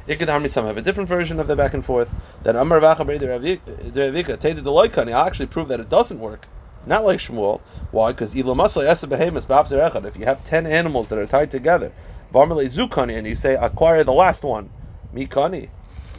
Ikad 0.08 0.50
some 0.50 0.66
have 0.66 0.78
a 0.78 0.82
different 0.82 1.10
version 1.10 1.40
of 1.40 1.48
the 1.48 1.56
back 1.56 1.74
and 1.74 1.86
forth. 1.86 2.14
That 2.44 2.56
Amar 2.56 2.80
Vachabri 2.80 3.20
Deravika 3.20 4.38
Teda 4.38 4.62
Deloikani. 4.62 5.14
I 5.14 5.28
actually 5.28 5.48
prove 5.48 5.68
that 5.70 5.80
it 5.80 5.90
doesn't 5.90 6.20
work. 6.20 6.48
Not 6.86 7.04
like 7.04 7.20
Shmuel. 7.20 7.60
Why? 7.92 8.12
Because 8.14 8.34
If 8.36 10.18
you 10.18 10.26
have 10.26 10.44
ten 10.46 10.66
animals 10.66 11.10
that 11.10 11.20
are 11.20 11.26
tied 11.26 11.52
together, 11.52 11.92
Varmele 12.34 12.66
Zukani, 12.66 13.18
and 13.18 13.28
you 13.28 13.36
say 13.36 13.56
acquire 13.56 14.04
the 14.04 14.14
last 14.14 14.44
one, 14.44 14.70
Mikani. 15.14 15.70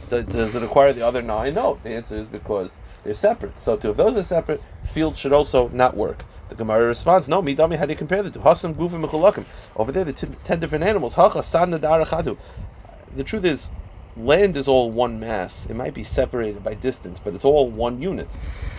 Does 0.09 0.55
it 0.55 0.63
acquire 0.63 0.91
the 0.91 1.05
other 1.05 1.21
nine? 1.21 1.53
No. 1.53 1.79
The 1.83 1.91
answer 1.91 2.15
is 2.15 2.27
because 2.27 2.77
they're 3.03 3.13
separate. 3.13 3.59
So, 3.59 3.77
too, 3.77 3.91
if 3.91 3.97
those 3.97 4.17
are 4.17 4.23
separate, 4.23 4.61
field 4.91 5.15
should 5.15 5.33
also 5.33 5.69
not 5.69 5.95
work. 5.95 6.23
The 6.49 6.55
Gemara 6.55 6.87
responds, 6.87 7.27
no, 7.27 7.43
Me 7.43 7.55
midami, 7.55 7.77
how 7.77 7.85
do 7.85 7.91
you 7.91 7.97
compare 7.97 8.23
the 8.23 8.31
two? 8.31 8.39
Hasam, 8.39 8.73
Gufim. 8.73 9.45
Over 9.75 9.91
there, 9.91 10.03
the 10.03 10.13
two, 10.13 10.31
ten 10.43 10.59
different 10.59 10.83
animals. 10.83 11.13
Hacha, 11.13 11.43
San, 11.43 11.69
The 13.15 13.23
truth 13.23 13.45
is, 13.45 13.69
land 14.15 14.55
is 14.57 14.67
all 14.67 14.91
one 14.91 15.19
mass. 15.19 15.65
It 15.69 15.75
might 15.75 15.93
be 15.93 16.03
separated 16.03 16.63
by 16.63 16.75
distance, 16.75 17.19
but 17.19 17.33
it's 17.33 17.45
all 17.45 17.69
one 17.69 18.01
unit. 18.01 18.27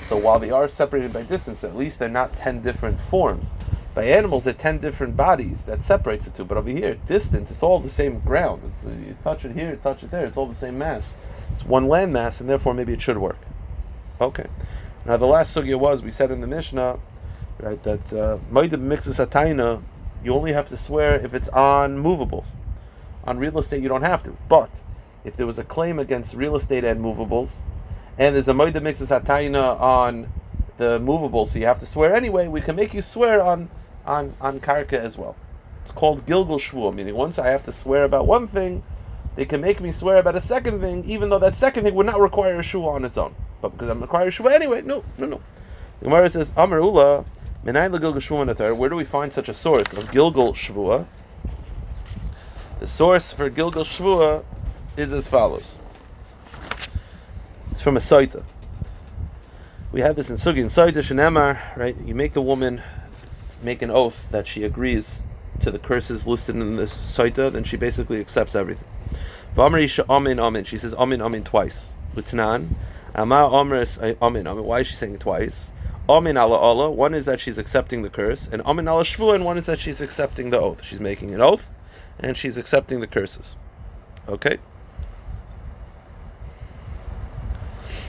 So 0.02 0.16
while 0.16 0.38
they 0.38 0.50
are 0.50 0.68
separated 0.68 1.12
by 1.12 1.22
distance, 1.22 1.62
at 1.64 1.76
least 1.76 1.98
they're 1.98 2.08
not 2.08 2.36
ten 2.36 2.62
different 2.62 2.98
forms. 3.00 3.52
By 3.94 4.04
animals, 4.04 4.44
they're 4.44 4.52
ten 4.52 4.78
different 4.78 5.16
bodies 5.16 5.64
that 5.64 5.82
separates 5.82 6.26
the 6.26 6.30
two. 6.30 6.44
But 6.44 6.58
over 6.58 6.70
here, 6.70 6.94
distance, 7.06 7.50
it's 7.50 7.62
all 7.62 7.80
the 7.80 7.90
same 7.90 8.20
ground. 8.20 8.62
It's, 8.64 8.86
uh, 8.86 8.90
you 8.90 9.16
touch 9.22 9.44
it 9.44 9.52
here, 9.52 9.76
touch 9.76 10.02
it 10.02 10.10
there. 10.10 10.26
It's 10.26 10.36
all 10.36 10.46
the 10.46 10.54
same 10.54 10.78
mass. 10.78 11.14
It's 11.54 11.64
one 11.64 11.88
land 11.88 12.12
mass, 12.12 12.40
and 12.40 12.48
therefore 12.48 12.74
maybe 12.74 12.92
it 12.92 13.02
should 13.02 13.18
work. 13.18 13.38
Okay. 14.20 14.46
Now 15.06 15.16
the 15.16 15.26
last 15.26 15.56
sugya 15.56 15.78
was 15.78 16.02
we 16.02 16.10
said 16.10 16.30
in 16.30 16.40
the 16.40 16.46
Mishnah, 16.46 16.98
right, 17.60 17.82
that 17.82 18.04
moedim 18.52 18.74
uh, 18.74 18.76
mixes 18.78 19.18
ataina, 19.18 19.82
you 20.22 20.34
only 20.34 20.52
have 20.52 20.68
to 20.68 20.76
swear 20.76 21.18
if 21.24 21.34
it's 21.34 21.48
on 21.48 21.98
movables. 22.02 22.54
On 23.24 23.38
real 23.38 23.58
estate, 23.58 23.82
you 23.82 23.88
don't 23.88 24.02
have 24.02 24.22
to. 24.24 24.36
But 24.48 24.70
if 25.24 25.36
there 25.36 25.46
was 25.46 25.58
a 25.58 25.64
claim 25.64 25.98
against 25.98 26.34
real 26.34 26.56
estate 26.56 26.84
and 26.84 27.00
movables, 27.00 27.56
and 28.18 28.34
there's 28.34 28.48
a 28.48 28.52
moedim 28.52 28.82
mixes 28.82 29.10
ataina 29.10 29.80
on 29.80 30.32
the 30.78 30.98
movable, 30.98 31.46
so 31.46 31.58
you 31.58 31.66
have 31.66 31.78
to 31.80 31.86
swear 31.86 32.14
anyway. 32.14 32.48
We 32.48 32.60
can 32.60 32.76
make 32.76 32.94
you 32.94 33.02
swear 33.02 33.42
on 33.42 33.70
on 34.06 34.34
on 34.40 34.60
karka 34.60 34.94
as 34.94 35.18
well. 35.18 35.36
It's 35.82 35.92
called 35.92 36.26
gilgul 36.26 36.58
shvua, 36.58 36.94
meaning 36.94 37.14
once 37.14 37.38
I 37.38 37.48
have 37.48 37.64
to 37.64 37.72
swear 37.72 38.04
about 38.04 38.26
one 38.26 38.46
thing, 38.46 38.82
they 39.36 39.44
can 39.44 39.60
make 39.60 39.80
me 39.80 39.92
swear 39.92 40.18
about 40.18 40.36
a 40.36 40.40
second 40.40 40.80
thing, 40.80 41.04
even 41.04 41.28
though 41.28 41.38
that 41.38 41.54
second 41.54 41.84
thing 41.84 41.94
would 41.94 42.06
not 42.06 42.20
require 42.20 42.56
a 42.56 42.62
shvua 42.62 42.94
on 42.94 43.04
its 43.04 43.16
own. 43.18 43.34
But 43.60 43.70
because 43.70 43.88
I'm 43.88 44.00
requiring 44.00 44.28
a 44.28 44.30
shvua 44.30 44.52
anyway, 44.52 44.82
no, 44.82 45.04
no, 45.18 45.26
no. 45.26 45.40
The 46.00 46.06
Gemara 46.06 46.30
says, 46.30 46.52
Amar 46.56 46.80
Ula, 46.80 47.24
where 47.62 48.88
do 48.88 48.96
we 48.96 49.04
find 49.04 49.32
such 49.32 49.48
a 49.50 49.54
source 49.54 49.92
of 49.92 50.04
gilgul 50.06 50.54
shvua? 50.54 51.06
The 52.80 52.86
source 52.86 53.30
for 53.30 53.50
Gilgal 53.50 53.84
shvua 53.84 54.42
is 54.96 55.12
as 55.12 55.26
follows. 55.26 55.76
It's 57.72 57.82
from 57.82 57.98
a 57.98 58.00
saita. 58.00 58.42
We 59.92 60.00
have 60.00 60.16
this 60.16 60.30
in 60.30 60.36
Sugi 60.36 60.62
and 60.62 60.70
Saita 60.70 61.02
Shenemar, 61.02 61.76
right? 61.76 61.94
You 62.06 62.14
make 62.14 62.32
the 62.32 62.40
woman 62.40 62.80
make 63.62 63.82
an 63.82 63.90
oath 63.90 64.24
that 64.30 64.46
she 64.46 64.64
agrees 64.64 65.20
to 65.60 65.70
the 65.70 65.78
curses 65.78 66.26
listed 66.26 66.56
in 66.56 66.76
this 66.76 66.96
Saita, 66.96 67.52
then 67.52 67.64
she 67.64 67.76
basically 67.76 68.18
accepts 68.18 68.54
everything. 68.54 68.88
V'amrisha 69.54 70.08
Amin 70.08 70.40
Amin. 70.40 70.64
She 70.64 70.78
says 70.78 70.94
Amin 70.94 71.20
Amin 71.20 71.44
twice. 71.44 71.76
L'tanan. 72.16 72.76
Ama 73.14 73.50
Amris 73.50 73.98
Amin 74.22 74.46
Amin. 74.46 74.64
Why 74.64 74.80
is 74.80 74.86
she 74.86 74.96
saying 74.96 75.16
it 75.16 75.20
twice? 75.20 75.70
Amin 76.08 76.38
ala 76.38 76.56
Allah. 76.56 76.90
One 76.90 77.12
is 77.12 77.26
that 77.26 77.40
she's 77.40 77.58
accepting 77.58 78.00
the 78.00 78.08
curse, 78.08 78.48
and 78.48 78.62
Amin 78.62 78.88
ala 78.88 79.02
Shvu, 79.02 79.34
and 79.34 79.44
one 79.44 79.58
is 79.58 79.66
that 79.66 79.78
she's 79.78 80.00
accepting 80.00 80.48
the 80.48 80.58
oath. 80.58 80.82
She's 80.82 80.98
making 80.98 81.34
an 81.34 81.42
oath, 81.42 81.68
and 82.22 82.36
she's 82.36 82.56
accepting 82.56 83.00
the 83.00 83.06
curses. 83.06 83.56
Okay. 84.28 84.58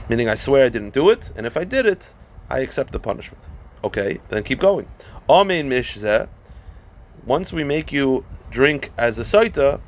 Meaning, 0.09 0.29
I 0.29 0.35
swear 0.35 0.65
I 0.65 0.69
didn't 0.69 0.93
do 0.93 1.09
it, 1.09 1.31
and 1.35 1.45
if 1.45 1.55
I 1.55 1.63
did 1.63 1.85
it, 1.85 2.13
I 2.49 2.59
accept 2.59 2.91
the 2.91 2.99
punishment. 2.99 3.43
Okay, 3.83 4.19
then 4.29 4.43
keep 4.43 4.59
going. 4.59 4.87
Amin 5.29 5.69
mishzeh. 5.69 6.27
Once 7.25 7.53
we 7.53 7.63
make 7.63 7.91
you 7.91 8.25
drink 8.49 8.91
as 8.97 9.17
a 9.17 9.21
saita, 9.21 9.79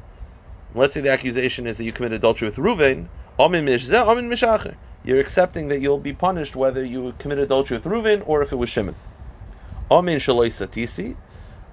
let's 0.73 0.93
say 0.93 1.01
the 1.01 1.09
accusation 1.09 1.67
is 1.67 1.77
that 1.77 1.83
you 1.83 1.91
committed 1.91 2.19
adultery 2.19 2.47
with 2.47 2.57
Ruvain. 2.57 3.07
Amin 3.37 3.65
mishzeh, 3.65 4.07
amin 4.07 4.29
mishacher. 4.29 4.75
You're 5.03 5.19
accepting 5.19 5.67
that 5.67 5.81
you'll 5.81 5.99
be 5.99 6.13
punished 6.13 6.55
whether 6.55 6.83
you 6.83 7.13
committed 7.19 7.45
adultery 7.45 7.77
with 7.77 7.85
Ruvain 7.85 8.23
or 8.25 8.41
if 8.41 8.53
it 8.53 8.55
was 8.55 8.69
Shimon. 8.69 8.95
Amin 9.91 10.19
shaloi 10.19 10.47
satisi. 10.47 11.15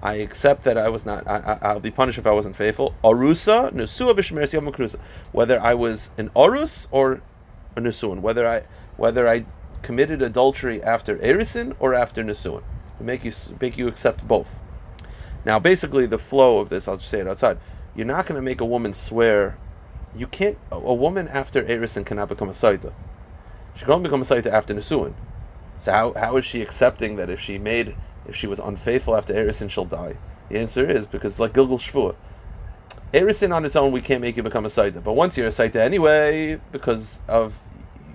I 0.03 0.15
accept 0.15 0.63
that 0.63 0.77
I 0.77 0.89
was 0.89 1.05
not. 1.05 1.27
I, 1.27 1.73
will 1.73 1.79
be 1.79 1.91
punished 1.91 2.17
if 2.17 2.25
I 2.25 2.31
wasn't 2.31 2.55
faithful. 2.55 2.95
Arusa 3.03 3.71
nusua 3.71 4.15
b'shmeres 4.15 4.97
Whether 5.31 5.61
I 5.61 5.75
was 5.75 6.09
an 6.17 6.29
arus 6.35 6.87
or 6.91 7.21
a 7.75 8.15
whether 8.15 8.47
I 8.47 8.63
whether 8.97 9.27
I 9.27 9.45
committed 9.81 10.21
adultery 10.21 10.81
after 10.83 11.17
Erisin 11.17 11.75
or 11.79 11.93
after 11.93 12.23
Nisuin. 12.23 12.63
Make 12.99 13.25
you 13.25 13.31
make 13.59 13.77
you 13.77 13.87
accept 13.87 14.27
both. 14.27 14.47
Now, 15.45 15.59
basically, 15.59 16.05
the 16.05 16.19
flow 16.19 16.59
of 16.59 16.69
this, 16.69 16.87
I'll 16.87 16.97
just 16.97 17.09
say 17.09 17.19
it 17.19 17.27
outside. 17.27 17.57
You're 17.95 18.05
not 18.05 18.27
going 18.27 18.35
to 18.35 18.43
make 18.43 18.61
a 18.61 18.65
woman 18.65 18.93
swear. 18.93 19.57
You 20.15 20.27
can't. 20.27 20.57
A, 20.71 20.93
woman 20.93 21.27
after 21.27 21.63
Erisin 21.63 22.05
cannot 22.05 22.29
become 22.29 22.49
a 22.49 22.53
Saita. 22.53 22.93
She 23.75 23.85
can 23.85 23.93
only 23.93 24.03
become 24.03 24.21
a 24.21 24.25
Saita 24.25 24.47
after 24.47 24.73
Nisuin. 24.73 25.13
So 25.79 25.91
how, 25.91 26.13
how 26.13 26.37
is 26.37 26.45
she 26.45 26.61
accepting 26.61 27.15
that 27.15 27.29
if 27.29 27.39
she 27.39 27.57
made 27.57 27.95
if 28.27 28.35
she 28.35 28.47
was 28.47 28.59
unfaithful 28.59 29.15
after 29.15 29.33
Erisin, 29.33 29.69
she'll 29.69 29.85
die? 29.85 30.17
The 30.49 30.59
answer 30.59 30.89
is 30.89 31.07
because 31.07 31.39
like 31.39 31.53
Gilgul 31.53 31.79
Shvua. 31.79 32.15
Erisin 33.13 33.53
on 33.53 33.65
its 33.65 33.75
own, 33.75 33.91
we 33.91 34.01
can't 34.01 34.21
make 34.21 34.37
you 34.37 34.43
become 34.43 34.65
a 34.65 34.69
Saita. 34.69 35.03
But 35.03 35.13
once 35.13 35.37
you're 35.37 35.47
a 35.47 35.51
Saita 35.51 35.75
anyway, 35.75 36.59
because 36.71 37.19
of 37.27 37.53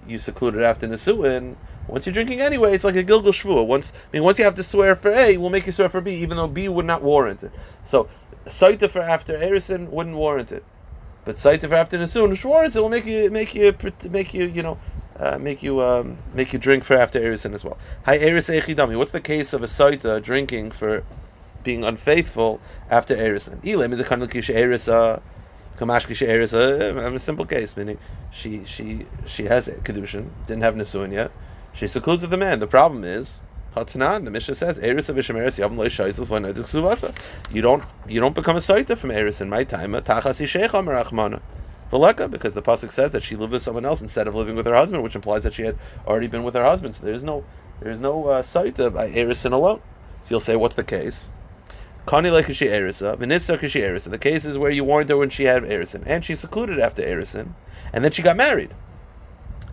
you 0.06 0.18
secluded 0.18 0.62
after 0.62 0.88
Nisuin, 0.88 1.56
once 1.88 2.06
you're 2.06 2.12
drinking 2.12 2.40
anyway, 2.40 2.74
it's 2.74 2.84
like 2.84 2.96
a 2.96 3.04
Gilgul 3.04 3.32
Shvua. 3.32 3.66
Once, 3.66 3.92
I 3.94 4.16
mean, 4.16 4.22
once 4.24 4.38
you 4.38 4.44
have 4.44 4.54
to 4.56 4.62
swear 4.62 4.96
for 4.96 5.12
A, 5.12 5.36
we'll 5.36 5.50
make 5.50 5.66
you 5.66 5.72
swear 5.72 5.88
for 5.88 6.00
B, 6.00 6.12
even 6.12 6.36
though 6.36 6.48
B 6.48 6.68
would 6.68 6.86
not 6.86 7.02
warrant 7.02 7.42
it. 7.42 7.52
So, 7.84 8.08
Saita 8.46 8.90
for 8.90 9.02
after 9.02 9.38
Erisin 9.38 9.88
wouldn't 9.90 10.16
warrant 10.16 10.50
it. 10.50 10.64
But 11.24 11.36
Saita 11.36 11.68
for 11.68 11.74
after 11.74 11.98
Nisuin, 11.98 12.30
which 12.30 12.44
warrants 12.44 12.76
it, 12.76 12.80
will 12.80 12.88
make 12.88 13.06
you, 13.06 13.30
make 13.30 13.54
you, 13.54 13.74
make 14.10 14.32
you, 14.32 14.46
you 14.46 14.62
know, 14.62 14.78
uh, 15.18 15.38
make 15.38 15.62
you 15.62 15.82
um, 15.82 16.18
make 16.34 16.52
you 16.52 16.58
drink 16.58 16.84
for 16.84 16.96
after 16.96 17.20
Erisin 17.20 17.54
as 17.54 17.64
well. 17.64 17.78
Hi 18.04 18.18
Eris 18.18 18.48
Echidami. 18.48 18.96
What's 18.98 19.12
the 19.12 19.20
case 19.20 19.52
of 19.52 19.62
a 19.62 19.66
Saita 19.66 20.22
drinking 20.22 20.72
for 20.72 21.04
being 21.66 21.82
unfaithful 21.82 22.60
after 22.88 23.16
Erisin. 23.16 23.60
Ilim 23.62 23.96
the 23.96 24.04
of 24.14 24.30
Erisa, 24.30 25.20
Kamashkish 25.76 26.24
Erisa. 26.24 26.96
I 26.96 27.02
have 27.02 27.12
a 27.12 27.18
simple 27.18 27.44
case, 27.44 27.76
meaning 27.76 27.98
she 28.30 28.64
she 28.64 29.04
she 29.26 29.44
has 29.46 29.66
kedushin, 29.68 30.30
didn't 30.46 30.62
have 30.62 30.76
nesuin 30.76 31.12
yet. 31.12 31.32
She 31.74 31.88
secludes 31.88 32.22
with 32.22 32.30
the 32.30 32.38
man. 32.38 32.60
The 32.60 32.68
problem 32.68 33.04
is. 33.04 33.40
Hatanan, 33.74 34.24
the 34.24 34.30
Mishnah 34.30 34.54
says, 34.54 34.78
Eris 34.78 35.10
of 35.10 35.16
Shaisel 35.16 36.26
Suvasa. 36.26 37.14
You 37.52 37.60
don't 37.60 37.84
you 38.08 38.20
don't 38.20 38.34
become 38.34 38.56
a 38.56 38.60
Saita 38.60 38.96
from 38.96 39.10
Eris 39.10 39.42
in 39.42 39.50
my 39.50 39.64
time. 39.64 39.92
Tachasi 39.92 40.46
Sheikha 40.46 40.82
Merachmana. 40.82 41.42
Valeka, 41.90 42.30
because 42.30 42.54
the 42.54 42.62
pasuk 42.62 42.92
says 42.92 43.12
that 43.12 43.22
she 43.22 43.36
lived 43.36 43.52
with 43.52 43.62
someone 43.62 43.84
else 43.84 44.02
instead 44.02 44.26
of 44.26 44.34
living 44.34 44.56
with 44.56 44.66
her 44.66 44.74
husband, 44.74 45.02
which 45.02 45.14
implies 45.14 45.44
that 45.44 45.54
she 45.54 45.62
had 45.62 45.78
already 46.06 46.26
been 46.26 46.42
with 46.42 46.54
her 46.54 46.64
husband. 46.64 46.96
So 46.96 47.04
there's 47.04 47.24
no 47.24 47.44
there's 47.80 48.00
no 48.00 48.26
uh, 48.26 48.42
Saita 48.42 48.92
by 48.92 49.10
Erisin 49.10 49.52
alone. 49.52 49.80
So 50.22 50.30
you'll 50.30 50.40
say, 50.40 50.56
what's 50.56 50.74
the 50.74 50.84
case? 50.84 51.30
Kani 52.06 52.54
she 52.54 52.66
erisa, 52.66 53.16
Vinissa 53.16 53.58
kashi 53.58 53.80
erisa. 53.80 54.10
The 54.10 54.18
case 54.18 54.44
is 54.44 54.56
where 54.56 54.70
you 54.70 54.84
warned 54.84 55.08
her 55.08 55.16
when 55.16 55.28
she 55.28 55.44
had 55.44 55.64
erisin, 55.64 56.04
and 56.06 56.24
she 56.24 56.36
secluded 56.36 56.78
after 56.78 57.02
erisin, 57.02 57.48
and 57.92 58.04
then 58.04 58.12
she 58.12 58.22
got 58.22 58.36
married. 58.36 58.72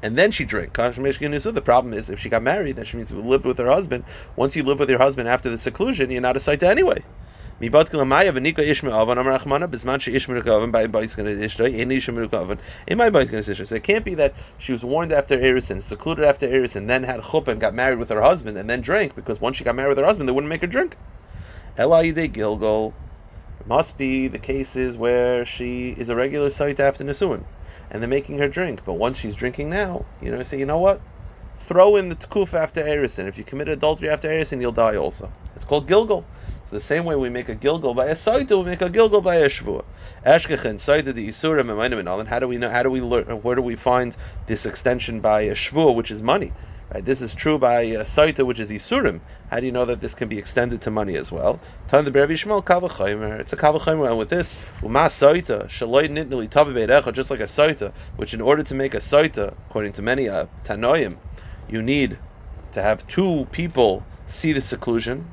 And 0.01 0.17
then 0.17 0.31
she 0.31 0.43
drank. 0.43 0.73
The 0.73 1.61
problem 1.63 1.93
is 1.93 2.09
if 2.09 2.19
she 2.19 2.29
got 2.29 2.41
married, 2.43 2.75
then 2.75 2.85
she 2.85 2.97
means 2.97 3.11
lived 3.11 3.45
with 3.45 3.57
her 3.59 3.69
husband. 3.69 4.03
Once 4.35 4.55
you 4.55 4.63
live 4.63 4.79
with 4.79 4.89
your 4.89 4.99
husband 4.99 5.29
after 5.29 5.49
the 5.49 5.57
seclusion, 5.57 6.11
you're 6.11 6.21
not 6.21 6.35
a 6.35 6.39
saita 6.39 6.63
anyway. 6.63 7.05
It 7.59 7.71
can't 7.71 7.91
be 14.05 14.15
that 14.15 14.33
she 14.57 14.73
was 14.73 14.83
warned 14.83 15.13
after 15.13 15.37
Erison, 15.37 15.83
secluded 15.83 16.25
after 16.25 16.47
Erison, 16.47 16.87
then 16.87 17.03
had 17.03 17.21
chuppah 17.21 17.49
and 17.49 17.61
got 17.61 17.73
married 17.73 17.99
with 17.99 18.09
her 18.09 18.21
husband, 18.21 18.57
and 18.57 18.69
then 18.69 18.81
drank, 18.81 19.15
because 19.15 19.39
once 19.39 19.57
she 19.57 19.63
got 19.63 19.75
married 19.75 19.89
with 19.89 19.99
her 19.99 20.05
husband, 20.05 20.27
they 20.27 20.33
wouldn't 20.33 20.49
make 20.49 20.61
her 20.61 20.67
drink. 20.67 20.97
Elaide 21.77 22.33
Gilgal 22.33 22.93
must 23.65 23.97
be 23.97 24.27
the 24.27 24.39
cases 24.39 24.97
where 24.97 25.45
she 25.45 25.91
is 25.91 26.09
a 26.09 26.15
regular 26.15 26.49
site 26.49 26.79
after 26.79 27.03
Nisuin, 27.03 27.43
and 27.89 28.01
they're 28.01 28.09
making 28.09 28.39
her 28.39 28.47
drink. 28.47 28.83
But 28.83 28.93
once 28.93 29.17
she's 29.17 29.35
drinking 29.35 29.69
now, 29.69 30.05
you 30.21 30.31
know, 30.31 30.43
say, 30.43 30.59
you 30.59 30.65
know 30.65 30.79
what? 30.79 31.01
Throw 31.61 31.95
in 31.95 32.09
the 32.09 32.15
tkuf 32.15 32.53
after 32.53 32.83
Erison. 32.83 33.27
If 33.27 33.37
you 33.37 33.43
commit 33.43 33.69
adultery 33.69 34.09
after 34.09 34.27
Erison, 34.27 34.59
you'll 34.59 34.73
die 34.73 34.97
also. 34.97 35.31
It's 35.55 35.65
called 35.65 35.87
Gilgal. 35.87 36.25
The 36.73 36.79
same 36.79 37.05
way 37.05 37.15
we 37.15 37.29
make 37.29 37.49
a 37.49 37.53
Gilgal 37.53 37.93
by 37.93 38.07
a 38.07 38.15
Saita, 38.15 38.57
we 38.57 38.71
make 38.71 38.81
a 38.81 38.89
Gilgal 38.89 39.21
by 39.21 39.35
a 39.35 39.45
Shvua. 39.47 39.85
Eshkechen, 40.25 40.77
Saita, 40.77 41.13
the 41.13 41.29
Isurim, 41.29 41.69
and 42.17 42.27
How 42.27 42.39
do 42.39 42.47
we 42.47 42.57
know, 42.57 42.71
how 42.71 42.81
do 42.81 42.89
we 42.89 42.99
learn, 42.99 43.25
where 43.43 43.55
do 43.55 43.61
we 43.61 43.75
find 43.75 44.15
this 44.47 44.65
extension 44.65 45.19
by 45.19 45.41
a 45.41 45.53
Shvua, 45.53 45.93
which 45.93 46.09
is 46.09 46.23
money? 46.23 46.51
Right, 46.91 47.05
this 47.05 47.21
is 47.21 47.35
true 47.35 47.59
by 47.59 47.81
a 47.81 47.99
Saita, 48.03 48.43
which 48.43 48.59
is 48.59 48.71
Isurim. 48.71 49.19
How 49.51 49.59
do 49.59 49.67
you 49.67 49.71
know 49.71 49.85
that 49.85 50.01
this 50.01 50.15
can 50.15 50.27
be 50.29 50.39
extended 50.39 50.81
to 50.81 50.89
money 50.89 51.15
as 51.15 51.31
well? 51.31 51.59
Tan 51.89 52.05
the 52.05 52.11
Berbi 52.11 52.33
Shmuel 52.33 52.63
Kavachaymer. 52.63 53.39
It's 53.39 53.53
a 53.53 53.55
Kavachaymer, 53.55 54.07
and 54.07 54.17
with 54.17 54.29
this, 54.29 54.55
Uma 54.81 55.01
Saita, 55.01 55.67
Shaloi 55.67 56.09
Nitnili 56.09 56.49
Tabi 56.49 56.87
just 57.11 57.29
like 57.29 57.39
a 57.39 57.43
Saita, 57.43 57.93
which 58.15 58.33
in 58.33 58.41
order 58.41 58.63
to 58.63 58.73
make 58.73 58.95
a 58.95 58.99
Saita, 58.99 59.53
according 59.69 59.93
to 59.93 60.01
many 60.01 60.27
uh, 60.27 60.47
Tanoim, 60.65 61.17
you 61.69 61.83
need 61.83 62.17
to 62.71 62.81
have 62.81 63.05
two 63.05 63.47
people 63.51 64.03
see 64.25 64.53
the 64.53 64.61
seclusion, 64.61 65.27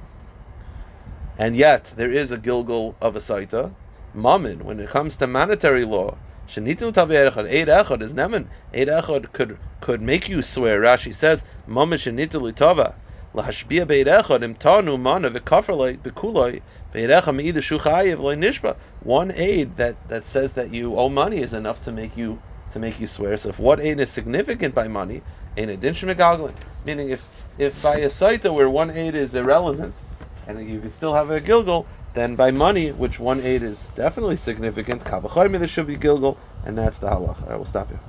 and 1.41 1.57
yet 1.57 1.93
there 1.97 2.13
is 2.13 2.31
a 2.31 2.37
Gilgal 2.37 2.95
of 3.01 3.17
a 3.17 3.21
Saita. 3.21 3.73
Mammon, 4.13 4.63
when 4.63 4.79
it 4.79 4.91
comes 4.91 5.17
to 5.17 5.27
monetary 5.27 5.87
law, 5.87 6.19
Shenitu 6.47 6.93
tavi 6.93 7.15
echad. 7.15 7.51
Eid 7.51 7.69
echad 7.69 8.03
is 8.03 8.13
nemen. 8.13 8.45
Eid 8.75 8.89
echad 8.89 9.33
could 9.33 9.57
could 9.81 10.03
make 10.03 10.29
you 10.29 10.43
swear. 10.43 10.83
Rashi 10.83 11.15
says, 11.15 11.45
"Mama 11.67 11.97
shenitu 11.97 12.33
litava." 12.33 12.93
Lahashbia 13.35 13.87
beirechad 13.87 14.43
im 14.43 14.55
tanu 14.55 15.01
mana 15.01 15.31
loy 15.31 15.97
nishba. 18.35 18.77
One 19.03 19.31
aid 19.31 19.79
that, 19.79 19.97
that 20.09 20.27
says 20.27 20.53
that 20.53 20.75
you 20.75 20.99
owe 20.99 21.09
money 21.09 21.39
is 21.39 21.55
enough 21.55 21.83
to 21.85 21.93
make 21.93 22.19
you 22.19 22.43
to 22.73 22.79
make 22.79 23.01
you 23.01 23.07
swear. 23.07 23.39
So 23.39 23.49
if 23.49 23.59
what 23.59 23.81
aid 23.81 23.99
is 23.99 24.11
significant 24.11 24.75
by 24.75 24.89
money, 24.89 25.23
in 25.57 25.71
addition 25.71 26.15
to 26.15 26.53
meaning 26.85 27.09
if 27.09 27.23
if 27.57 27.81
by 27.81 27.97
a 27.97 28.11
saita 28.11 28.53
where 28.53 28.69
one 28.69 28.91
aid 28.91 29.15
is 29.15 29.35
irrelevant 29.35 29.95
and 30.57 30.69
you 30.69 30.81
can 30.81 30.91
still 30.91 31.15
have 31.15 31.31
a 31.31 31.41
gilgal, 31.41 31.87
then 32.15 32.35
by 32.35 32.51
money, 32.51 32.91
which 32.91 33.21
one 33.21 33.41
aid 33.41 33.63
is 33.63 33.91
definitely 33.95 34.37
significant, 34.37 35.05
kavachoyme 35.05 35.59
there 35.59 35.69
should 35.69 35.87
be 35.87 35.97
gilgal, 35.97 36.39
and 36.65 36.77
that's 36.77 36.99
the 36.99 37.09
halach. 37.09 37.49
I 37.51 37.57
will 37.57 37.65
stop 37.65 37.89
here. 37.89 38.01